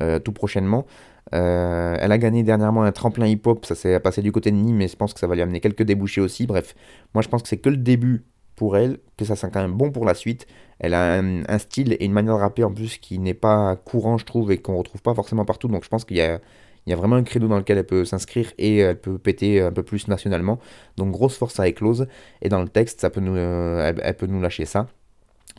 [0.02, 0.88] euh, tout prochainement.
[1.34, 4.78] Euh, elle a gagné dernièrement un tremplin hip-hop, ça s'est passé du côté de Nîmes,
[4.78, 6.48] mais je pense que ça va lui amener quelques débouchés aussi.
[6.48, 6.76] Bref,
[7.14, 8.24] moi je pense que c'est que le début
[8.58, 10.48] pour elle, que ça sent quand même bon pour la suite.
[10.80, 14.18] Elle a un, style et une manière de rapper en plus qui n'est pas courant,
[14.18, 15.70] je trouve, et qu'on retrouve pas forcément partout.
[15.70, 16.42] Donc je pense qu'il y a,
[16.86, 19.62] il y a vraiment un credo dans lequel elle peut s'inscrire et elle peut péter
[19.62, 20.60] un peu plus nationalement.
[20.98, 22.08] Donc grosse force à Eclose.
[22.42, 24.88] Et dans le texte, ça peut nous, euh, elle, peut nous lâcher ça.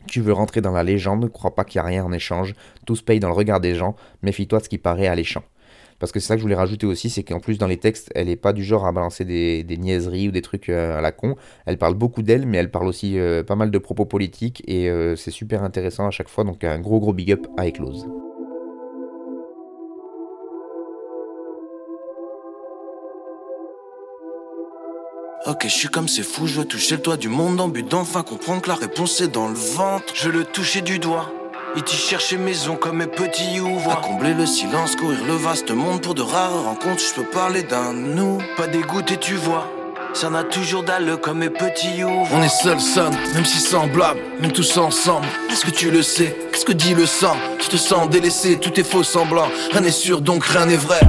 [0.08, 2.54] Tu veux rentrer dans la légende, crois pas qu'il n'y a rien en échange.
[2.84, 3.94] Tout se paye dans le regard des gens.
[4.22, 5.44] Méfie-toi de ce qui paraît alléchant.
[5.98, 8.10] Parce que c'est ça que je voulais rajouter aussi, c'est qu'en plus dans les textes,
[8.14, 11.12] elle n'est pas du genre à balancer des, niaiseries ou des trucs euh, à la
[11.12, 11.36] con.
[11.66, 14.88] Elle parle beaucoup d'elle, mais elle parle aussi euh, pas mal de propos politiques et
[14.88, 16.44] euh, c'est super intéressant à chaque fois.
[16.44, 18.06] Donc un gros gros big up à Eclose.
[25.46, 27.88] Ok, je suis comme c'est fou, je veux toucher le toit du monde en but
[27.88, 30.12] d'enfin comprendre que la réponse est dans le ventre.
[30.14, 31.32] Je le toucher du doigt.
[31.76, 33.92] Il t'y cherchait maison comme mes petits ouvres.
[33.92, 37.02] À combler le silence, courir le vaste monde pour de rares rencontres.
[37.02, 39.66] Je peux parler d'un nous, pas dégoûté, tu vois.
[40.14, 42.30] Ça n'a toujours dalle comme mes petits ouvres.
[42.32, 45.26] On est seul, son, même si semblable, même tous ensemble.
[45.50, 46.36] Est-ce que tu le sais?
[46.50, 47.36] Qu'est-ce que dit le sang?
[47.60, 49.48] Je te sens délaissé, tout est faux semblant.
[49.70, 51.00] Rien n'est sûr, donc rien n'est vrai.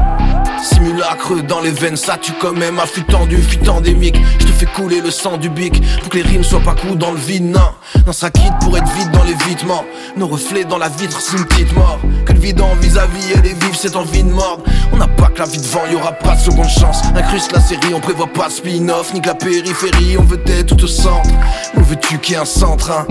[0.62, 2.80] Simulacre dans les veines, ça tue quand même.
[2.80, 4.18] À flux tendu, fuite endémique.
[4.40, 6.98] Je te fais couler le sang du bic pour que les rimes soient pas coups
[6.98, 7.46] dans le vide.
[7.46, 7.72] Non,
[8.12, 9.86] ça quitte pour être vide dans l'évitement.
[10.16, 12.00] Nos reflets dans la vitre, c'est une petite mort.
[12.26, 14.64] Que le vide en vis-à-vis, elle est vive, cette envie de mordre.
[14.92, 17.02] On n'a pas que la vie devant, y aura pas de seconde chance.
[17.16, 20.84] Incruste la série, on prévoit pas spin-off, ni que la périphérie, on veut être tout
[20.84, 21.30] au centre.
[22.22, 23.06] Qu'il y ait un centre, hein?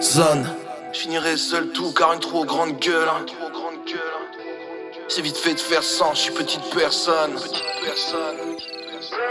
[0.00, 0.46] Zone.
[0.92, 3.08] Finirai seul tout car une trop grande gueule.
[3.08, 3.24] Hein.
[5.08, 7.32] C'est vite fait de faire sans, je suis petite personne.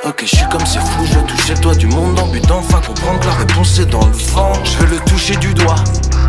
[0.03, 2.81] Ok, je suis comme c'est fou, je veux toucher toi du monde en but d'enfin
[2.81, 4.53] comprendre que la réponse est dans le vent.
[4.63, 5.75] Je veux le toucher du doigt.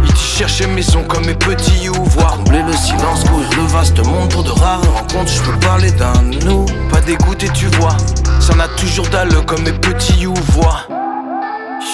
[0.05, 4.29] Il t'y cherchait maison comme mes petits voir Combler le silence, courir le vaste monde
[4.31, 5.33] pour de rares rencontres.
[5.33, 6.12] Je peux parler d'un
[6.45, 7.97] nous, pas d'écouter, tu vois.
[8.41, 10.87] Ça n'a toujours dalle comme mes petits youvois.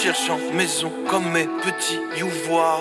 [0.03, 2.81] Cherchant maison comme mes petits youvois.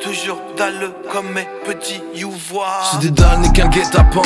[0.00, 2.80] Toujours dalle comme mes petits youvois.
[2.92, 4.22] Ce dédale n'est qu'un guet-apens.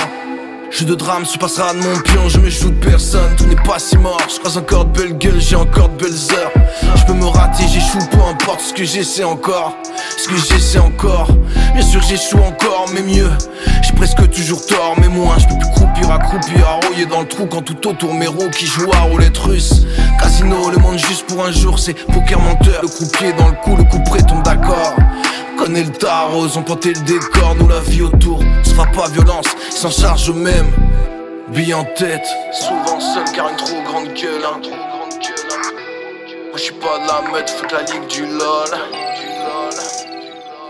[0.71, 3.55] Jeu de drame se passera de mon pion, je me joue de personne, tout n'est
[3.55, 4.19] pas si mort.
[4.29, 6.53] Je croise encore de belles gueules, j'ai encore de belles heures.
[6.97, 9.77] Je peux me rater, j'échoue, peu importe ce que j'essaie encore.
[10.19, 11.29] Ce que j'essaie encore,
[11.75, 13.31] bien sûr j'échoue encore, mais mieux.
[13.83, 15.39] J'ai presque toujours tort, mais moins.
[15.39, 18.67] Je peux plus croupir, accroupir, arroyer dans le trou quand tout autour mes roues qui
[18.67, 19.87] jouent à roulette russe.
[20.19, 22.83] Casino, le monde juste pour un jour, c'est poker menteur.
[22.83, 24.95] Le croupier dans le coup, le coup près tombe d'accord.
[25.65, 29.47] Connais le tarot, ont planté le décor, nous la vie autour Ce sera pas violence,
[29.71, 30.71] ils s'en chargent eux-mêmes.
[31.55, 34.45] Bille en tête, souvent seul car une trop grande gueule.
[34.45, 34.61] Hein.
[34.61, 38.79] Moi je suis pas de la meute, faut la ligue du lol.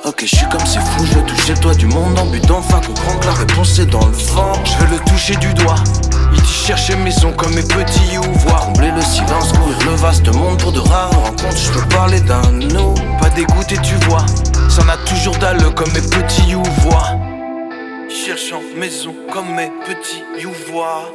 [0.05, 2.47] Ok, je suis comme c'est fou, je veux toucher le toit du monde en but
[2.47, 4.53] d'enfin comprendre que la réponse est dans le vent.
[4.64, 5.74] Je veux le toucher du doigt.
[6.45, 8.16] Dit chercher maison comme mes petits
[8.47, 11.57] voir Combler le silence, courir le vaste monde pour de rares rencontres.
[11.57, 14.26] Je peux parler d'un nous, pas dégoûté, tu vois.
[14.68, 17.18] Ça n'a toujours dalle comme mes petits youvois.
[18.09, 21.11] Cherchant maison comme mes petits youvois.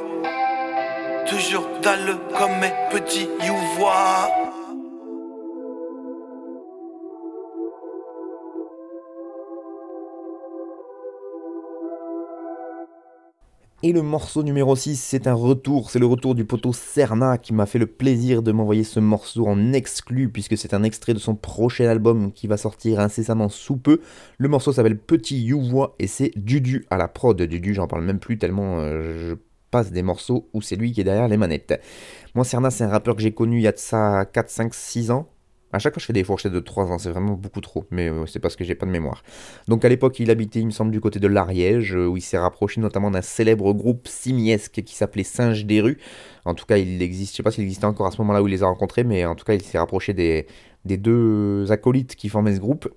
[1.27, 4.48] Toujours dalle comme mes petits youvois.
[13.81, 17.53] Et le morceau numéro 6, c'est un retour, c'est le retour du poteau Serna qui
[17.53, 21.19] m'a fait le plaisir de m'envoyer ce morceau en exclu puisque c'est un extrait de
[21.19, 24.01] son prochain album qui va sortir incessamment sous peu.
[24.37, 27.41] Le morceau s'appelle Petit Youvois et c'est Dudu à la prod.
[27.41, 29.35] Dudu, j'en parle même plus tellement euh, je
[29.71, 31.81] passe des morceaux ou c'est lui qui est derrière les manettes.
[32.35, 34.73] Moi, Serna, c'est un rappeur que j'ai connu il y a de ça 4, 5,
[34.73, 35.29] 6 ans.
[35.71, 38.09] À chaque fois, je fais des fourchettes de 3 ans, c'est vraiment beaucoup trop, mais
[38.09, 39.23] euh, c'est parce que j'ai pas de mémoire.
[39.67, 42.21] Donc à l'époque, il habitait, il me semble, du côté de l'Ariège, euh, où il
[42.21, 45.99] s'est rapproché notamment d'un célèbre groupe simiesque qui s'appelait Singe des rues.
[46.45, 48.47] En tout cas, il existe, je sais pas s'il existait encore à ce moment-là où
[48.47, 50.47] il les a rencontrés, mais en tout cas, il s'est rapproché des,
[50.85, 52.89] des deux acolytes qui formaient ce groupe,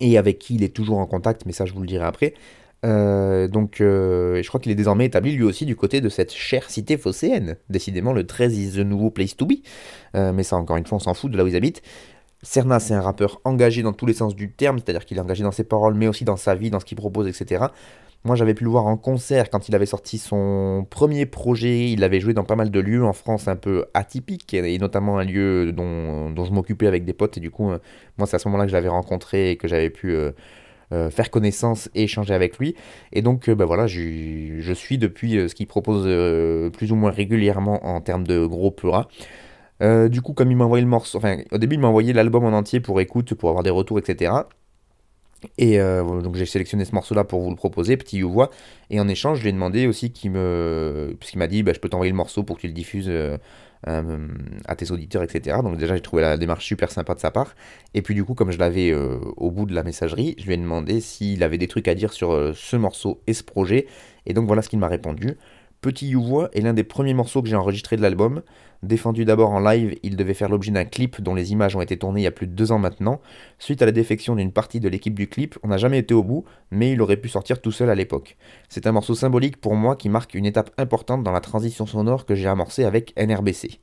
[0.00, 2.34] et avec qui il est toujours en contact, mais ça, je vous le dirai après.
[2.84, 6.32] Euh, donc, euh, je crois qu'il est désormais établi lui aussi du côté de cette
[6.32, 7.56] chère cité phocéenne.
[7.68, 9.54] Décidément, le 13 is the nouveau place to be.
[10.16, 11.82] Euh, mais ça, encore une fois, on s'en fout de là où ils habitent.
[12.42, 15.44] Serna, c'est un rappeur engagé dans tous les sens du terme, c'est-à-dire qu'il est engagé
[15.44, 17.66] dans ses paroles, mais aussi dans sa vie, dans ce qu'il propose, etc.
[18.24, 21.90] Moi, j'avais pu le voir en concert quand il avait sorti son premier projet.
[21.90, 25.18] Il avait joué dans pas mal de lieux en France un peu atypiques, et notamment
[25.18, 27.36] un lieu dont, dont je m'occupais avec des potes.
[27.36, 27.70] Et du coup,
[28.18, 30.16] moi, c'est à ce moment-là que je l'avais rencontré et que j'avais pu
[30.92, 32.74] euh, faire connaissance et échanger avec lui.
[33.12, 36.04] Et donc, ben voilà, je, je, suis depuis euh, ce qu'il propose
[36.72, 39.08] plus ou moins régulièrement en termes de gros plura.
[39.80, 42.44] du coup, comme il m'a envoyé le morceau, enfin, au début, il m'a envoyé l'album
[42.44, 44.32] en entier pour écoute, pour avoir des retours, etc.
[45.58, 48.44] Et donc j'ai sélectionné ce morceau-là pour vous le proposer, Petit You
[48.90, 51.16] Et en échange, je lui ai demandé aussi qu'il me.
[51.18, 53.10] Parce qu'il m'a dit, bah, je peux t'envoyer le morceau pour que tu le diffuses
[53.88, 54.28] euh,
[54.66, 55.58] à tes auditeurs, etc.
[55.62, 57.54] Donc déjà, j'ai trouvé la démarche super sympa de sa part.
[57.94, 60.54] Et puis du coup, comme je l'avais euh, au bout de la messagerie, je lui
[60.54, 63.86] ai demandé s'il avait des trucs à dire sur euh, ce morceau et ce projet.
[64.24, 65.36] Et donc voilà ce qu'il m'a répondu.
[65.82, 68.42] Petit You est l'un des premiers morceaux que j'ai enregistré de l'album.
[68.84, 71.96] Défendu d'abord en live, il devait faire l'objet d'un clip dont les images ont été
[71.96, 73.20] tournées il y a plus de deux ans maintenant.
[73.58, 76.22] Suite à la défection d'une partie de l'équipe du clip, on n'a jamais été au
[76.22, 78.36] bout, mais il aurait pu sortir tout seul à l'époque.
[78.68, 82.26] C'est un morceau symbolique pour moi qui marque une étape importante dans la transition sonore
[82.26, 83.80] que j'ai amorcée avec NRBC.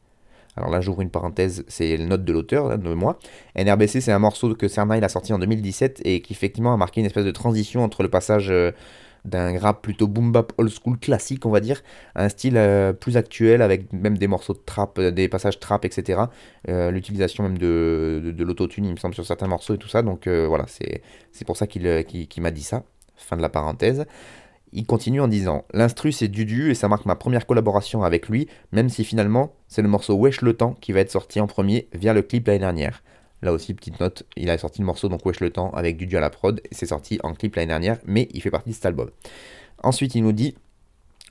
[0.55, 3.19] Alors là, j'ouvre une parenthèse, c'est le note de l'auteur, de moi.
[3.55, 7.01] NRBC, c'est un morceau que Cernail a sorti en 2017 et qui effectivement a marqué
[7.01, 8.71] une espèce de transition entre le passage euh,
[9.25, 11.81] d'un rap plutôt boom bap old school classique, on va dire,
[12.15, 15.85] un style euh, plus actuel avec même des morceaux de trap, euh, des passages trap,
[15.85, 16.21] etc.
[16.67, 20.01] L'utilisation même de, de, l'autotune, il me semble, sur certains morceaux et tout ça.
[20.01, 21.83] Donc voilà, c'est pour ça qu'il
[22.41, 22.83] m'a dit ça.
[23.15, 24.05] Fin de la parenthèse.
[24.71, 28.47] Il continue en disant L'instru c'est Dudu et ça marque ma première collaboration avec lui,
[28.71, 31.89] même si finalement c'est le morceau Wesh le temps qui va être sorti en premier
[31.93, 33.01] via le clip l'année dernière.
[33.41, 36.17] Là aussi, petite note, il a sorti le morceau donc Wesh le temps avec Dudu
[36.17, 38.85] à la prod, c'est sorti en clip l'année dernière, mais il fait partie de cet
[38.85, 39.09] album.
[39.81, 40.55] Ensuite, il nous dit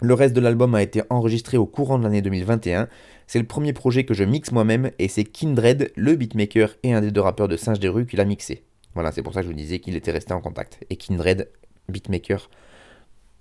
[0.01, 2.89] Le reste de l'album a été enregistré au courant de l'année 2021.
[3.27, 7.03] C'est le premier projet que je mixe moi-même et c'est Kindred, le beatmaker et un
[7.03, 8.65] des deux rappeurs de Singe des rues, qui l'a mixé.
[8.95, 10.83] Voilà, c'est pour ça que je vous disais qu'il était resté en contact.
[10.89, 11.51] Et Kindred,
[11.91, 12.49] beatmaker,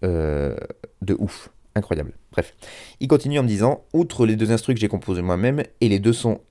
[0.03, 0.57] euh,
[1.01, 1.49] de ouf.
[1.73, 2.13] Incroyable.
[2.31, 2.55] Bref.
[2.99, 5.99] Il continue en me disant Outre les deux instruments que j'ai composés moi-même et les
[5.99, 6.41] deux sons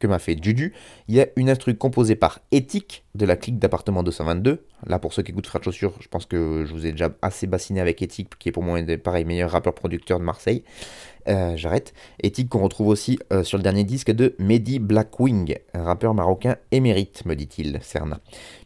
[0.00, 0.72] que m'a fait Dudu,
[1.06, 4.64] il y a une instru composée par Éthique de la clique d'appartement 222.
[4.86, 7.46] Là, pour ceux qui écoutent Frère Chaussures, je pense que je vous ai déjà assez
[7.46, 10.64] bassiné avec Éthique, qui est pour moi un des pareils meilleurs rappeurs producteurs de Marseille.
[11.28, 11.92] Euh, j'arrête.
[12.22, 16.56] Éthique qu'on retrouve aussi euh, sur le dernier disque de Mehdi Blackwing, un rappeur marocain
[16.72, 18.20] émérite, me dit-il, Cerna.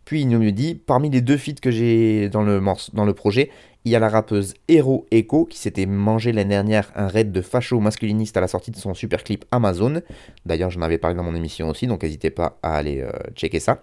[0.05, 3.51] Puis il nous dit Parmi les deux feats que j'ai dans le projet,
[3.85, 7.43] il y a la rappeuse Hero Echo qui s'était mangé l'année dernière un raid de
[7.43, 10.01] facho masculiniste à la sortie de son super clip Amazon.
[10.47, 13.61] D'ailleurs, j'en avais parlé dans mon émission aussi, donc n'hésitez pas à aller euh, checker
[13.61, 13.83] ça.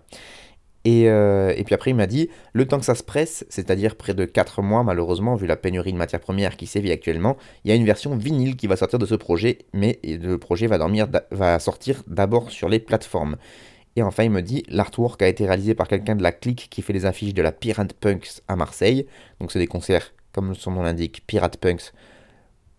[0.88, 4.14] Euh, et, puis après, il m'a dit le temps que ça se presse, c'est-à-dire près
[4.14, 7.72] de 4 mois, malheureusement, vu la pénurie de matières premières qui sévit actuellement, il y
[7.72, 11.08] a une version vinyle qui va sortir de ce projet, mais le projet va, dormir,
[11.32, 13.38] va sortir d'abord sur les plateformes.
[13.96, 16.82] Et enfin, il me dit l'artwork a été réalisé par quelqu'un de la clique qui
[16.82, 19.06] fait les affiches de la Pirate Punks à Marseille.
[19.40, 21.92] Donc, c'est des concerts, comme son nom l'indique, Pirate Punks.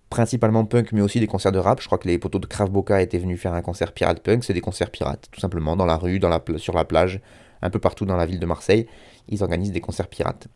[0.08, 1.80] Principalement punk, mais aussi des concerts de rap.
[1.80, 4.44] Je crois que les poteaux de Krav Boca étaient venus faire un concert Pirate Punk.
[4.44, 6.20] C'est des concerts pirates, tout simplement, dans la rue,
[6.58, 7.20] sur la plage,
[7.62, 8.86] un peu partout dans la ville de Marseille.
[9.28, 10.48] Ils organisent des concerts pirates.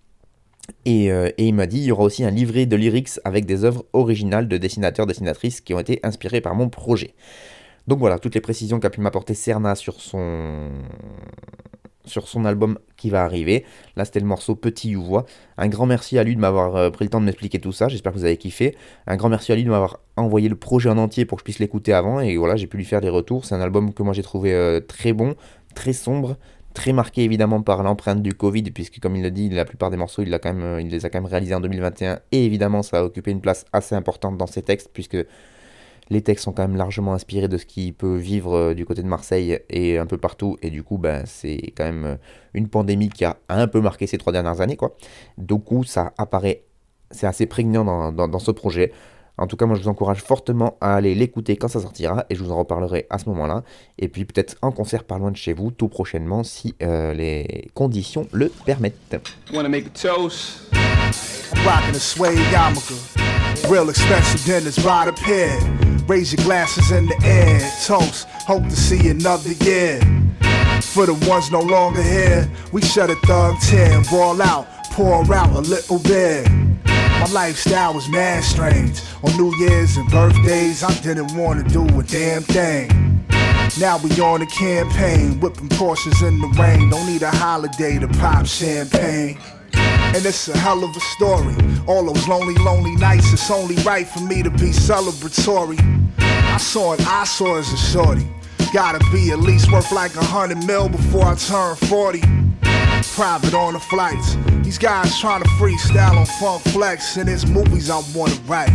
[0.85, 3.47] Et, euh, et, il m'a dit il y aura aussi un livret de lyrics avec
[3.47, 7.15] des œuvres originales de dessinateurs, dessinatrices qui ont été inspirés par mon projet.
[7.89, 10.71] Donc voilà, toutes les précisions qu'a pu m'apporter Cerna sur son
[12.07, 13.65] sur son album qui va arriver.
[13.97, 15.19] Là, c'était le morceau Petit You
[15.59, 17.89] Un grand merci à lui de m'avoir euh, pris le temps de m'expliquer tout ça.
[17.89, 18.77] J'espère que vous avez kiffé.
[19.07, 21.45] Un grand merci à lui de m'avoir envoyé le projet en entier pour que je
[21.45, 22.21] puisse l'écouter avant.
[22.21, 23.45] Et voilà, j'ai pu lui faire des retours.
[23.45, 25.35] C'est un album que moi j'ai trouvé euh, très bon,
[25.75, 26.37] très sombre,
[26.75, 29.97] très marqué évidemment par l'empreinte du Covid, puisque comme il l'a dit, la plupart des
[29.97, 32.21] morceaux, il, euh, il les a quand même réalisés en 2021.
[32.33, 35.19] Et évidemment, ça a occupé une place assez importante dans ses textes, puisque
[36.09, 39.03] les textes sont quand même largement inspirés de ce qui peut vivre euh, du côté
[39.03, 40.57] de Marseille et un peu partout.
[40.63, 42.17] Et du coup, ben, c'est quand même euh,
[42.55, 44.77] une pandémie qui a un peu marqué ces trois dernières années.
[44.77, 44.97] Quoi.
[45.39, 46.63] Du coup, ça apparaît,
[47.11, 48.93] c'est assez prégnant dans, ce projet.
[49.39, 52.35] En tout cas, moi, je vous encourage fortement à aller l'écouter quand ça sortira et
[52.35, 53.65] je vous en reparlerai à ce moment-là.
[53.99, 57.69] Et puis peut-être en concert par loin de chez vous tout prochainement si euh, les
[57.75, 59.17] conditions le permettent.
[63.69, 65.59] Real expensive dinners by the pair.
[66.07, 67.59] Raise your glasses in the air.
[67.85, 69.99] Toast, hope to see another year.
[70.83, 75.51] For the ones no longer here, we shut a thug tear, ball out, pour out
[75.51, 76.49] a little bit.
[76.85, 79.01] My lifestyle was mad strange.
[79.25, 82.89] On New Year's and birthdays, I didn't wanna do a damn thing.
[83.81, 86.89] Now we on a campaign, whipping Porsches in the rain.
[86.89, 89.39] Don't need a holiday to pop champagne.
[89.77, 91.55] And it's a hell of a story.
[91.87, 95.79] All those lonely, lonely nights, it's only right for me to be celebratory.
[96.19, 98.27] I saw it, I saw as a shorty.
[98.73, 102.21] Gotta be at least worth like a hundred mil before I turn 40.
[103.15, 104.37] Private on the flights.
[104.63, 108.73] These guys trying to freestyle on Funk Flex, and it's movies I wanna write.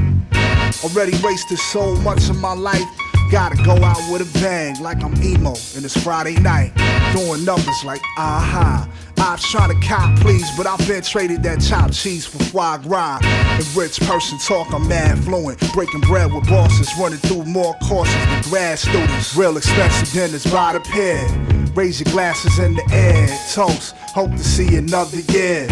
[0.83, 2.87] Already wasted so much of my life.
[3.31, 6.73] Gotta go out with a bang like I'm emo and it's Friday night.
[7.15, 8.89] Doing numbers like aha.
[9.19, 13.19] I'm trying to cop please, but I've been traded that chopped cheese for foie gras.
[13.23, 15.61] And rich person talk, I'm mad fluent.
[15.73, 19.33] Breaking bread with bosses, running through more courses than grad students.
[19.33, 21.25] Real expensive dinners by the pair.
[21.73, 23.27] Raise your glasses in the air.
[23.53, 25.67] Toast, hope to see another year.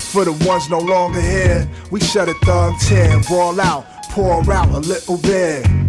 [0.00, 4.68] For the ones no longer here, we shut a thug tear, brawl out, pour out
[4.70, 5.81] a little bit.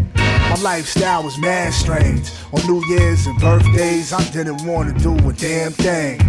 [0.54, 2.30] My lifestyle was mad strange.
[2.52, 6.20] On New Year's and birthdays, I didn't wanna do a damn thing.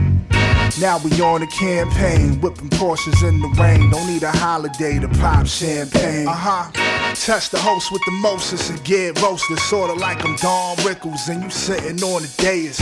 [0.80, 3.90] Now we on a campaign, whipping Porsches in the rain.
[3.90, 6.26] Don't need a holiday to pop champagne.
[6.26, 7.14] Uh huh.
[7.14, 11.42] Test the host with the Moses and get roasted, sorta like I'm Don Rickles and
[11.42, 12.80] you sitting on the dais.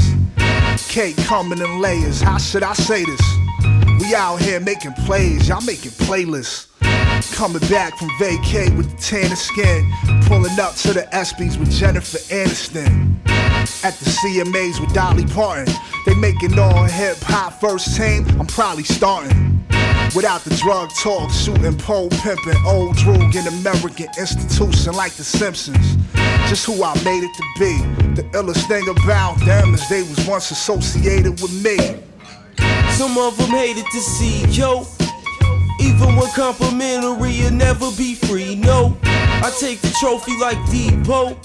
[0.88, 2.20] Cake coming in layers.
[2.20, 3.20] How should I say this?
[4.00, 6.71] We out here making plays, y'all making playlists.
[7.30, 9.90] Coming back from vacay with the tan skin.
[10.26, 13.16] Pulling up to the ESPYs with Jennifer Aniston.
[13.84, 15.72] At the CMAs with Dolly Parton.
[16.06, 18.26] They making all hip hop first team.
[18.40, 19.64] I'm probably starting.
[20.14, 25.96] Without the drug talk, shooting pole pimping, old drug in American institution like the Simpsons.
[26.48, 27.78] Just who I made it to be.
[28.14, 31.78] The illest thing about them is they was once associated with me.
[32.90, 34.86] Some of them hated to see, yo.
[35.80, 38.54] Even when complimentary, will never be free.
[38.56, 41.36] No, I take the trophy like Depot.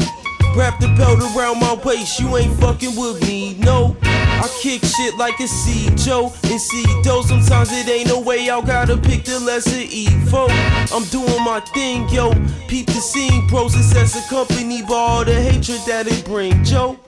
[0.55, 3.55] Wrap the belt around my waist, you ain't fucking with me.
[3.59, 7.21] No, I kick shit like a C Joe and C dough.
[7.21, 10.47] Sometimes it ain't no way out, gotta pick the lesser evil.
[10.49, 12.31] I'm doing my thing, yo.
[12.67, 16.99] Peep the scene, process accompanied by all the hatred that it bring, Joe.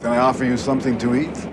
[0.00, 1.48] Can I offer you something to eat?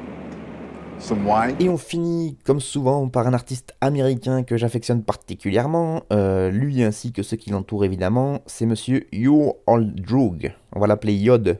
[1.59, 7.11] Et on finit, comme souvent, par un artiste américain que j'affectionne particulièrement, euh, lui ainsi
[7.11, 10.53] que ceux qui l'entourent évidemment, c'est monsieur Your Old Drug.
[10.73, 11.59] On va l'appeler Yod.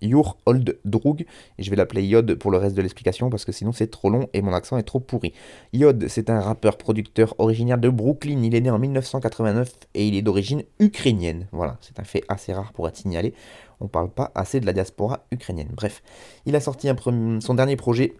[0.00, 1.24] Your Old Drug,
[1.58, 4.10] et je vais l'appeler Yod pour le reste de l'explication parce que sinon c'est trop
[4.10, 5.32] long et mon accent est trop pourri.
[5.72, 8.42] Yod, c'est un rappeur producteur originaire de Brooklyn.
[8.44, 11.48] Il est né en 1989 et il est d'origine ukrainienne.
[11.50, 13.34] Voilà, c'est un fait assez rare pour être signalé.
[13.80, 15.70] On parle pas assez de la diaspora ukrainienne.
[15.74, 16.02] Bref,
[16.46, 16.88] il a sorti
[17.40, 18.14] son dernier projet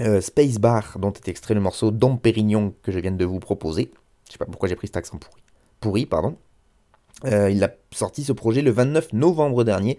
[0.00, 3.40] euh, Space Bar, dont est extrait le morceau Dom Pérignon que je viens de vous
[3.40, 3.90] proposer.
[4.26, 5.42] Je sais pas pourquoi j'ai pris cet accent pourri.
[5.80, 6.36] Pourri, pardon.
[7.24, 9.98] Euh, il a sorti ce projet le 29 novembre dernier.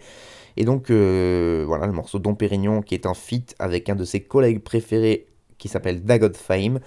[0.57, 4.05] Et donc, euh, voilà, le morceau Dom Pérignon qui est en feat avec un de
[4.05, 5.27] ses collègues préférés
[5.57, 6.79] qui s'appelle Dagod Fame.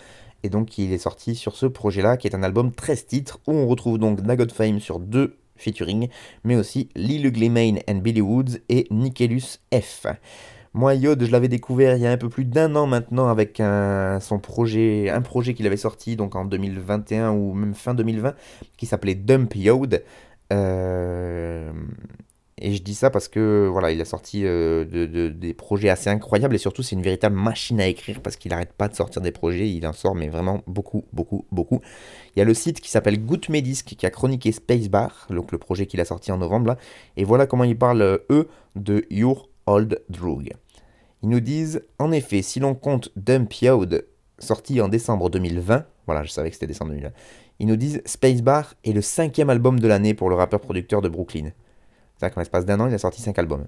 [0.42, 3.52] Et donc, il est sorti sur ce projet-là qui est un album 13 titres où
[3.52, 6.08] on retrouve donc Dagod Fame sur deux featuring,
[6.44, 10.06] mais aussi Lil Ugly and Billy Woods et Nikelus F.
[10.76, 13.60] Moi, Yod, je l'avais découvert il y a un peu plus d'un an maintenant avec
[13.60, 18.34] un, son projet, un projet qu'il avait sorti donc en 2021 ou même fin 2020
[18.76, 20.04] qui s'appelait Dump Yod.
[20.52, 21.72] Euh,
[22.58, 26.10] et je dis ça parce que voilà, il a sorti euh, de, des projets assez
[26.10, 29.22] incroyables et surtout c'est une véritable machine à écrire parce qu'il n'arrête pas de sortir
[29.22, 31.80] des projets, il en sort mais vraiment beaucoup, beaucoup, beaucoup.
[32.34, 35.86] Il y a le site qui s'appelle Goutmedisc qui a chroniqué Spacebar, donc le projet
[35.86, 36.76] qu'il a sorti en novembre
[37.16, 40.52] et voilà comment ils parlent eux de Your Old Drug.
[41.26, 44.06] Ils nous disent, en effet, si l'on compte Dump Yod,
[44.38, 47.10] sorti en décembre 2020, voilà, je savais que c'était décembre 2020,
[47.58, 51.50] ils nous disent Spacebar est le cinquième album de l'année pour le rappeur-producteur de Brooklyn.
[52.16, 53.66] C'est-à-dire qu'en l'espace d'un an, il a sorti 5 albums.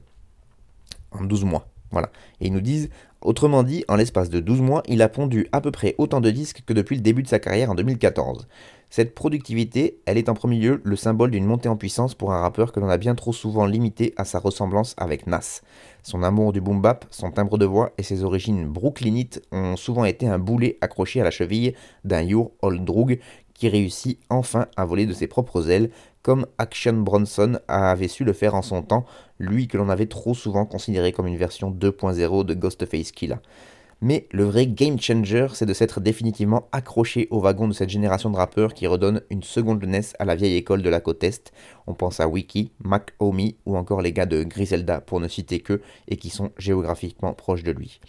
[1.10, 1.66] En 12 mois.
[1.90, 2.12] Voilà.
[2.40, 2.90] Et ils nous disent,
[3.22, 6.30] autrement dit, en l'espace de 12 mois, il a pondu à peu près autant de
[6.30, 8.46] disques que depuis le début de sa carrière en 2014.
[8.90, 12.40] Cette productivité, elle est en premier lieu le symbole d'une montée en puissance pour un
[12.40, 15.60] rappeur que l'on a bien trop souvent limité à sa ressemblance avec Nas.
[16.02, 20.06] Son amour du boom bap, son timbre de voix et ses origines brooklynites ont souvent
[20.06, 21.74] été un boulet accroché à la cheville
[22.04, 23.20] d'un Your Old Drug
[23.52, 25.90] qui réussit enfin à voler de ses propres ailes,
[26.22, 29.04] comme Action Bronson avait su le faire en son temps,
[29.38, 33.40] lui que l'on avait trop souvent considéré comme une version 2.0 de Ghostface Killah.
[34.00, 38.30] Mais le vrai game changer, c'est de s'être définitivement accroché au wagon de cette génération
[38.30, 41.52] de rappeurs qui redonne une seconde jeunesse à la vieille école de la côte Est.
[41.88, 45.58] On pense à Wiki, Mac Omi ou encore les gars de Griselda pour ne citer
[45.58, 48.00] que et qui sont géographiquement proches de lui.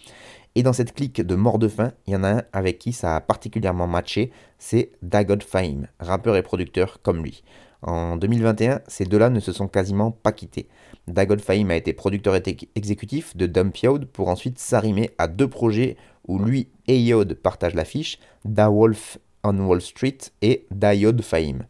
[0.54, 2.92] Et dans cette clique de mort de faim, il y en a un avec qui
[2.92, 7.42] ça a particulièrement matché, c'est Dagod Fahim, rappeur et producteur comme lui.
[7.82, 10.68] En 2021, ces deux-là ne se sont quasiment pas quittés.
[11.08, 12.36] Dagod Fahim a été producteur
[12.74, 15.96] exécutif de Dump Yod pour ensuite s'arrimer à deux projets
[16.28, 21.64] où lui et Yod partagent l'affiche, Da Wolf on Wall Street et Dayod Fahim.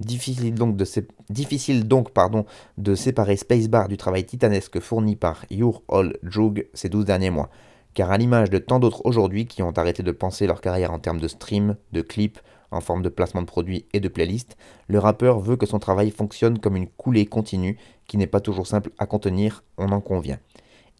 [0.00, 7.04] Difficile donc, de, séparer Spacebar du travail titanesque fourni par Your All Drug ces 12
[7.04, 7.50] derniers mois.
[7.94, 11.00] Car à l'image de tant d'autres aujourd'hui qui ont arrêté de penser leur carrière en
[11.00, 12.38] termes de stream, de clips,
[12.70, 14.56] en forme de placement de produits et de playlists,
[14.88, 18.66] le rappeur veut que son travail fonctionne comme une coulée continue qui n'est pas toujours
[18.66, 20.38] simple à contenir, on en convient.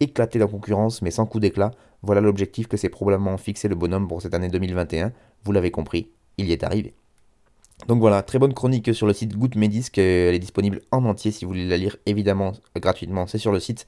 [0.00, 4.08] Éclater la concurrence mais sans coup d'éclat, voilà l'objectif que s'est probablement fixé le bonhomme
[4.08, 5.12] pour cette année 2021,
[5.44, 6.94] vous l'avez compris, il y est arrivé.
[7.86, 11.44] Donc voilà, très bonne chronique sur le site Medisc, elle est disponible en entier si
[11.44, 13.86] vous voulez la lire évidemment gratuitement, c'est sur le site.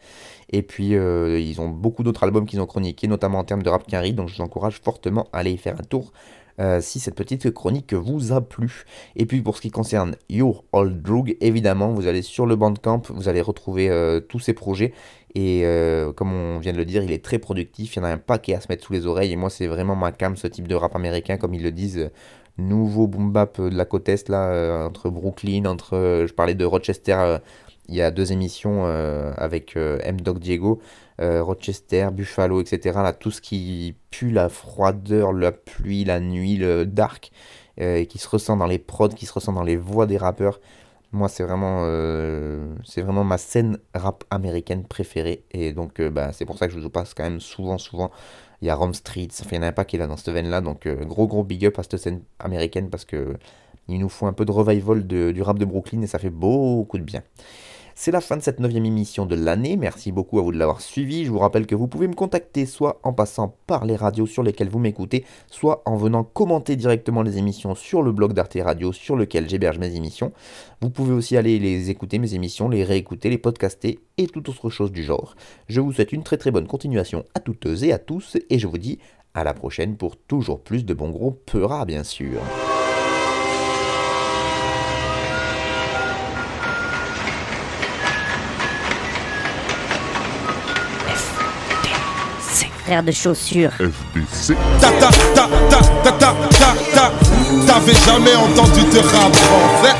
[0.50, 3.68] Et puis euh, ils ont beaucoup d'autres albums qu'ils ont chroniqués, notamment en termes de
[3.68, 6.12] rap quinri, donc je vous encourage fortement à aller y faire un tour.
[6.58, 8.84] Euh, si cette petite chronique vous a plu.
[9.16, 13.02] Et puis pour ce qui concerne Your Old Drug, évidemment, vous allez sur le Bandcamp,
[13.10, 14.92] vous allez retrouver euh, tous ces projets.
[15.34, 18.04] Et euh, comme on vient de le dire, il est très productif, il y en
[18.04, 19.32] a un paquet à se mettre sous les oreilles.
[19.32, 22.10] Et moi, c'est vraiment ma cam, ce type de rap américain, comme ils le disent.
[22.58, 26.24] nouveau boom bap de la côte est, là, entre Brooklyn, entre.
[26.26, 27.38] je parlais de Rochester
[27.90, 28.84] il y a deux émissions
[29.36, 30.20] avec M.
[30.20, 30.80] Doc Diego.
[31.20, 32.98] Euh, Rochester, Buffalo, etc.
[33.02, 37.30] Là, tout ce qui pue la froideur, la pluie, la nuit, le dark,
[37.78, 40.60] euh, qui se ressent dans les prods, qui se ressent dans les voix des rappeurs.
[41.12, 45.44] Moi, c'est vraiment, euh, vraiment ma scène rap américaine préférée.
[45.50, 48.10] Et donc, bah, c'est pour ça que je vous passe quand même souvent, souvent.
[48.62, 50.32] Il y a Rom Street, enfin, il y en a un paquet là dans cette
[50.32, 50.62] veine-là.
[50.62, 53.36] Donc, gros, gros big up à cette scène américaine parce que
[53.88, 56.96] il nous faut un peu de revival du rap de Brooklyn et ça fait beaucoup
[56.96, 57.22] de bien.
[57.94, 59.76] C'est la fin de cette neuvième émission de l'année.
[59.76, 61.24] Merci beaucoup à vous de l'avoir suivi.
[61.24, 64.42] Je vous rappelle que vous pouvez me contacter soit en passant par les radios sur
[64.42, 68.92] lesquelles vous m'écoutez, soit en venant commenter directement les émissions sur le blog d'Arte Radio
[68.92, 70.32] sur lequel j'héberge mes émissions.
[70.80, 74.70] Vous pouvez aussi aller les écouter, mes émissions, les réécouter, les podcaster et toute autre
[74.70, 75.34] chose du genre.
[75.68, 78.66] Je vous souhaite une très très bonne continuation à toutes et à tous et je
[78.66, 78.98] vous dis
[79.34, 82.40] à la prochaine pour toujours plus de bons gros peuras bien sûr.
[92.90, 93.70] Frère de chaussures.
[93.78, 94.56] FBC.
[94.80, 97.12] Ta ta ta ta ta ta ta ta.
[97.64, 99.94] T'avais jamais entendu de rap français.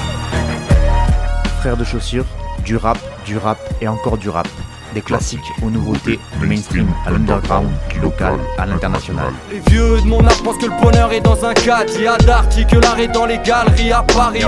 [1.61, 2.24] Frère de chaussures,
[2.64, 4.49] du rap, du rap et encore du rap.
[4.93, 9.32] Des classiques aux nouveautés, du mainstream à l'underground, du local à l'international.
[9.53, 11.93] Les vieux de mon âge pensent que le bonheur est dans un cadre.
[11.95, 14.43] Il y a d'arty que l'art est dans les galeries à Paris.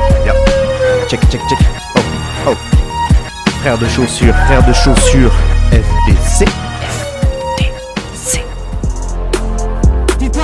[1.09, 1.59] Check, check, check.
[1.95, 2.01] Oh,
[2.49, 2.57] oh.
[3.61, 5.33] Frère de chaussures, frère de chaussures,
[5.71, 6.72] FDC.